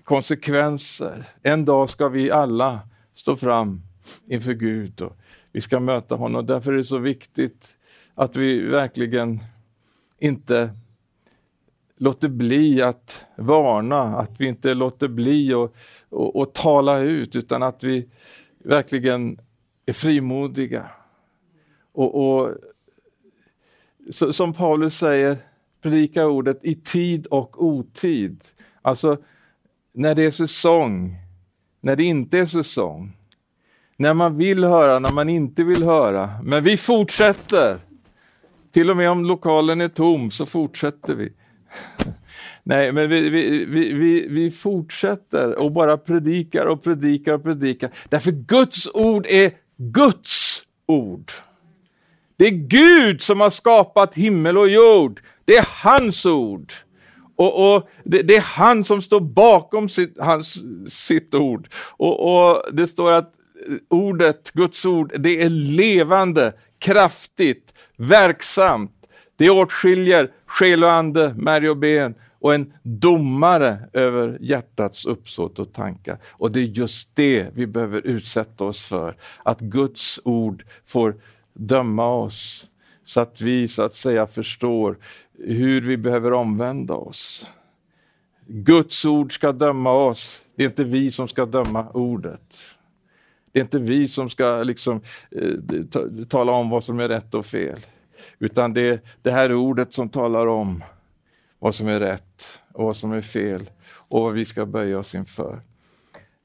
konsekvenser. 0.04 1.24
En 1.42 1.64
dag 1.64 1.90
ska 1.90 2.08
vi 2.08 2.30
alla 2.30 2.80
stå 3.16 3.36
fram 3.36 3.82
inför 4.26 4.52
Gud 4.52 5.00
och 5.00 5.16
vi 5.52 5.60
ska 5.60 5.80
möta 5.80 6.14
honom. 6.14 6.46
Därför 6.46 6.72
är 6.72 6.76
det 6.76 6.84
så 6.84 6.98
viktigt 6.98 7.74
att 8.14 8.36
vi 8.36 8.60
verkligen 8.60 9.40
inte 10.18 10.70
låter 11.96 12.28
bli 12.28 12.82
att 12.82 13.24
varna, 13.36 14.00
att 14.02 14.30
vi 14.38 14.46
inte 14.46 14.74
låter 14.74 15.08
bli 15.08 15.54
att 15.54 15.74
och, 16.08 16.36
och 16.36 16.52
tala 16.52 16.98
ut 16.98 17.36
utan 17.36 17.62
att 17.62 17.84
vi 17.84 18.08
verkligen 18.58 19.38
är 19.86 19.92
frimodiga. 19.92 20.90
Och, 21.92 22.14
och 22.14 22.54
så, 24.10 24.32
Som 24.32 24.52
Paulus 24.52 24.98
säger, 24.98 25.36
predika 25.82 26.26
ordet 26.26 26.64
i 26.64 26.74
tid 26.74 27.26
och 27.26 27.64
otid. 27.64 28.44
Alltså 28.82 29.16
när 29.92 30.14
det 30.14 30.24
är 30.24 30.30
säsong, 30.30 31.16
när 31.86 31.96
det 31.96 32.04
inte 32.04 32.38
är 32.38 32.46
säsong. 32.46 33.12
När 33.96 34.14
man 34.14 34.36
vill 34.36 34.64
höra, 34.64 34.98
när 34.98 35.12
man 35.12 35.28
inte 35.28 35.64
vill 35.64 35.82
höra. 35.82 36.30
Men 36.42 36.64
vi 36.64 36.76
fortsätter. 36.76 37.78
Till 38.72 38.90
och 38.90 38.96
med 38.96 39.10
om 39.10 39.24
lokalen 39.24 39.80
är 39.80 39.88
tom 39.88 40.30
så 40.30 40.46
fortsätter 40.46 41.14
vi. 41.14 41.32
Nej, 42.62 42.92
men 42.92 43.08
vi, 43.08 43.30
vi, 43.30 43.64
vi, 43.64 43.94
vi, 43.94 44.26
vi 44.30 44.50
fortsätter 44.50 45.58
och 45.58 45.72
bara 45.72 45.96
predikar 45.96 46.66
och 46.66 46.82
predikar 46.82 47.32
och 47.32 47.42
predikar. 47.42 47.90
Därför 48.08 48.32
Guds 48.32 48.88
ord 48.94 49.26
är 49.26 49.52
Guds 49.76 50.62
ord. 50.86 51.32
Det 52.36 52.46
är 52.46 52.50
Gud 52.50 53.22
som 53.22 53.40
har 53.40 53.50
skapat 53.50 54.14
himmel 54.14 54.58
och 54.58 54.68
jord. 54.68 55.20
Det 55.44 55.56
är 55.56 55.68
hans 55.82 56.26
ord. 56.26 56.72
Och, 57.36 57.74
och 57.74 57.88
det, 58.04 58.22
det, 58.22 58.36
är 58.36 58.40
han 58.40 58.84
som 58.84 59.02
står 59.02 59.20
bakom 59.20 59.88
sitt, 59.88 60.16
hans, 60.20 60.58
sitt 60.88 61.34
ord. 61.34 61.68
Och, 61.74 62.48
och 62.48 62.62
det 62.72 62.86
står 62.86 63.12
att 63.12 63.32
eh, 63.68 63.74
ordet, 63.90 64.50
Guds 64.52 64.84
ord, 64.84 65.12
det 65.18 65.42
är 65.42 65.50
levande, 65.50 66.52
kraftigt, 66.78 67.74
verksamt. 67.96 68.92
Det 69.36 69.50
åtskiljer 69.50 70.30
själ 70.46 70.84
och 70.84 70.92
ande, 70.92 71.34
märg 71.36 71.70
och 71.70 71.76
ben 71.76 72.14
och 72.38 72.54
en 72.54 72.72
domare 72.82 73.78
över 73.92 74.38
hjärtats 74.40 75.06
uppsåt 75.06 75.58
och 75.58 75.72
tankar. 75.72 76.18
Och 76.30 76.52
det 76.52 76.60
är 76.60 76.64
just 76.64 77.10
det 77.14 77.46
vi 77.54 77.66
behöver 77.66 78.06
utsätta 78.06 78.64
oss 78.64 78.80
för, 78.80 79.16
att 79.42 79.60
Guds 79.60 80.20
ord 80.24 80.64
får 80.86 81.16
döma 81.54 82.08
oss 82.08 82.70
så 83.06 83.20
att 83.20 83.40
vi 83.40 83.68
så 83.68 83.82
att 83.82 83.94
säga 83.94 84.26
förstår 84.26 84.98
hur 85.38 85.80
vi 85.80 85.96
behöver 85.96 86.32
omvända 86.32 86.94
oss. 86.94 87.46
Guds 88.46 89.04
ord 89.04 89.34
ska 89.34 89.52
döma 89.52 89.92
oss, 89.92 90.44
det 90.56 90.64
är 90.64 90.68
inte 90.68 90.84
vi 90.84 91.10
som 91.10 91.28
ska 91.28 91.46
döma 91.46 91.90
ordet. 91.90 92.56
Det 93.52 93.58
är 93.58 93.64
inte 93.64 93.78
vi 93.78 94.08
som 94.08 94.30
ska 94.30 94.62
liksom, 94.62 95.00
eh, 95.30 96.24
tala 96.28 96.52
om 96.52 96.70
vad 96.70 96.84
som 96.84 97.00
är 97.00 97.08
rätt 97.08 97.34
och 97.34 97.46
fel. 97.46 97.80
Utan 98.38 98.74
det 98.74 98.88
är 98.88 99.00
det 99.22 99.30
här 99.30 99.52
ordet 99.52 99.94
som 99.94 100.08
talar 100.08 100.46
om 100.46 100.84
vad 101.58 101.74
som 101.74 101.88
är 101.88 102.00
rätt 102.00 102.60
och 102.72 102.84
vad 102.84 102.96
som 102.96 103.12
är 103.12 103.20
fel 103.20 103.70
och 103.88 104.22
vad 104.22 104.32
vi 104.32 104.44
ska 104.44 104.66
böja 104.66 104.98
oss 104.98 105.14
inför. 105.14 105.60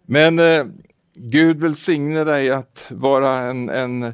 Men 0.05 0.39
eh, 0.39 0.65
Gud 1.13 1.59
välsigne 1.59 2.23
dig 2.23 2.51
att 2.51 2.87
vara 2.89 3.37
en, 3.37 3.69
en, 3.69 4.13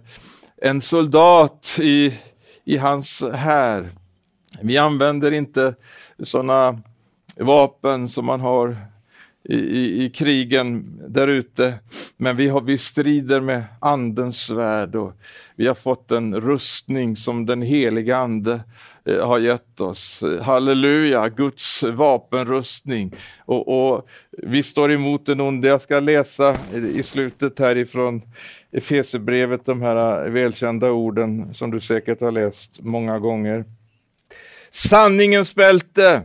en 0.58 0.82
soldat 0.82 1.80
i, 1.82 2.20
i 2.68 2.78
hans 2.78 3.24
här. 3.34 3.90
Vi 4.62 4.78
använder 4.78 5.32
inte 5.32 5.76
sådana 6.24 6.82
vapen 7.38 8.10
som 8.10 8.26
man 8.26 8.40
har 8.40 8.78
i, 9.44 9.56
i, 9.56 10.04
i 10.04 10.10
krigen 10.10 11.02
där 11.08 11.28
ute. 11.28 11.80
Men 12.18 12.36
vi, 12.38 12.48
har, 12.48 12.62
vi 12.62 12.78
strider 12.78 13.42
med 13.42 13.64
andens 13.82 14.38
svärd 14.38 14.96
och 14.96 15.14
vi 15.56 15.68
har 15.68 15.76
fått 15.76 16.12
en 16.12 16.42
rustning 16.42 17.16
som 17.16 17.46
den 17.46 17.62
heliga 17.62 18.18
ande 18.18 18.62
Eh, 19.08 19.28
har 19.28 19.40
gett 19.40 19.82
oss. 19.82 20.24
Halleluja, 20.42 21.30
Guds 21.30 21.84
vapenrustning. 21.84 23.16
Och, 23.46 23.68
och 23.68 24.08
vi 24.32 24.64
står 24.64 24.92
emot 24.92 25.26
den 25.26 25.42
onde. 25.42 25.68
Jag 25.68 25.82
ska 25.82 26.00
läsa 26.00 26.56
i 26.96 27.04
slutet 27.04 27.60
härifrån 27.60 28.22
Efesierbrevet 28.72 29.66
de 29.66 29.82
här 29.82 30.26
eh, 30.26 30.32
välkända 30.32 30.92
orden 30.92 31.54
som 31.54 31.72
du 31.72 31.80
säkert 31.80 32.22
har 32.22 32.32
läst 32.32 32.80
många 32.80 33.20
gånger. 33.20 33.66
Sanningens 34.72 35.56
bälte 35.56 36.22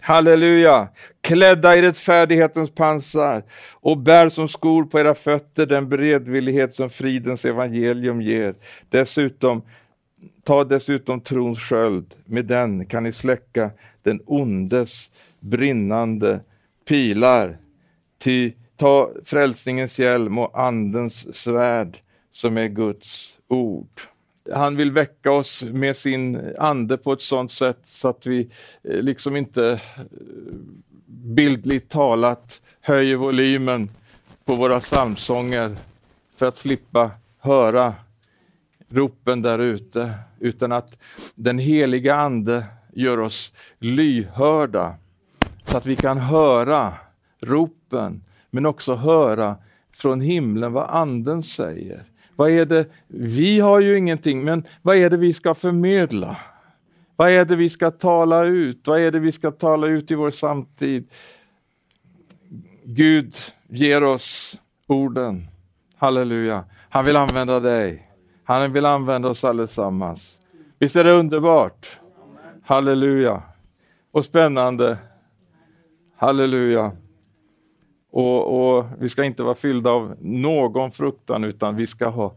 Halleluja! 0.00 0.88
Klädda 1.20 1.76
i 1.76 1.82
rättfärdighetens 1.82 2.70
pansar 2.70 3.42
och 3.80 3.98
bär 3.98 4.28
som 4.28 4.48
skor 4.48 4.84
på 4.84 5.00
era 5.00 5.14
fötter 5.14 5.66
den 5.66 5.88
beredvillighet 5.88 6.74
som 6.74 6.90
fridens 6.90 7.44
evangelium 7.44 8.22
ger. 8.22 8.54
Dessutom, 8.90 9.62
ta 10.42 10.64
dessutom 10.64 11.20
trons 11.20 11.58
sköld, 11.58 12.14
med 12.24 12.44
den 12.44 12.86
kan 12.86 13.02
ni 13.02 13.12
släcka 13.12 13.70
den 14.02 14.20
ondes 14.26 15.10
brinnande 15.40 16.40
pilar. 16.84 17.58
Ty 18.18 18.52
ta 18.76 19.10
frälsningens 19.24 19.98
hjälm 20.00 20.38
och 20.38 20.60
andens 20.60 21.36
svärd 21.36 21.98
som 22.30 22.56
är 22.56 22.68
Guds 22.68 23.38
ord. 23.48 24.00
Han 24.52 24.76
vill 24.76 24.92
väcka 24.92 25.32
oss 25.32 25.64
med 25.64 25.96
sin 25.96 26.54
ande 26.58 26.96
på 26.96 27.12
ett 27.12 27.22
sådant 27.22 27.52
sätt 27.52 27.78
så 27.84 28.08
att 28.08 28.26
vi 28.26 28.48
eh, 28.82 29.00
liksom 29.02 29.36
inte 29.36 29.70
eh, 29.72 30.04
bildligt 31.06 31.90
talat 31.90 32.60
höjer 32.80 33.16
volymen 33.16 33.90
på 34.44 34.54
våra 34.54 34.80
psalmsånger 34.80 35.76
för 36.36 36.46
att 36.46 36.56
slippa 36.56 37.10
höra 37.38 37.94
ropen 38.94 39.42
där 39.42 39.58
ute, 39.58 40.14
utan 40.40 40.72
att 40.72 40.98
den 41.34 41.58
heliga 41.58 42.14
Ande 42.14 42.64
gör 42.92 43.20
oss 43.20 43.52
lyhörda 43.78 44.94
så 45.64 45.76
att 45.76 45.86
vi 45.86 45.96
kan 45.96 46.18
höra 46.18 46.92
ropen, 47.40 48.24
men 48.50 48.66
också 48.66 48.94
höra 48.94 49.56
från 49.92 50.20
himlen 50.20 50.72
vad 50.72 50.90
Anden 50.90 51.42
säger. 51.42 52.04
Vad 52.36 52.50
är 52.50 52.66
det? 52.66 52.86
Vi 53.06 53.60
har 53.60 53.80
ju 53.80 53.98
ingenting, 53.98 54.44
men 54.44 54.64
vad 54.82 54.96
är 54.96 55.10
det 55.10 55.16
vi 55.16 55.34
ska 55.34 55.54
förmedla? 55.54 56.36
Vad 57.16 57.30
är 57.30 57.44
det 57.44 57.56
vi 57.56 57.70
ska 57.70 57.90
tala 57.90 58.44
ut? 58.44 58.86
Vad 58.86 59.00
är 59.00 59.10
det 59.10 59.18
vi 59.18 59.32
ska 59.32 59.50
tala 59.50 59.86
ut 59.86 60.10
i 60.10 60.14
vår 60.14 60.30
samtid? 60.30 61.08
Gud 62.84 63.34
ger 63.68 64.04
oss 64.04 64.58
orden. 64.86 65.46
Halleluja. 65.96 66.64
Han 66.88 67.04
vill 67.04 67.16
använda 67.16 67.60
dig. 67.60 68.03
Han 68.44 68.72
vill 68.72 68.86
använda 68.86 69.28
oss 69.28 69.44
allesammans. 69.44 70.38
Visst 70.78 70.96
är 70.96 71.04
det 71.04 71.12
underbart? 71.12 71.98
Halleluja. 72.64 73.42
Och 74.10 74.24
spännande. 74.24 74.98
Halleluja. 76.16 76.92
Och, 78.10 78.76
och, 78.76 78.86
vi 78.98 79.08
ska 79.08 79.24
inte 79.24 79.42
vara 79.42 79.54
fyllda 79.54 79.90
av 79.90 80.16
någon 80.20 80.92
fruktan 80.92 81.44
utan 81.44 81.76
vi 81.76 81.86
ska 81.86 82.08
ha 82.08 82.36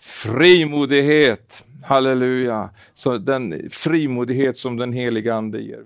frimodighet. 0.00 1.64
Halleluja! 1.84 2.70
Så 2.94 3.18
den 3.18 3.70
frimodighet 3.70 4.58
som 4.58 4.76
den 4.76 4.92
heliga 4.92 5.34
Ande 5.34 5.60
ger. 5.60 5.84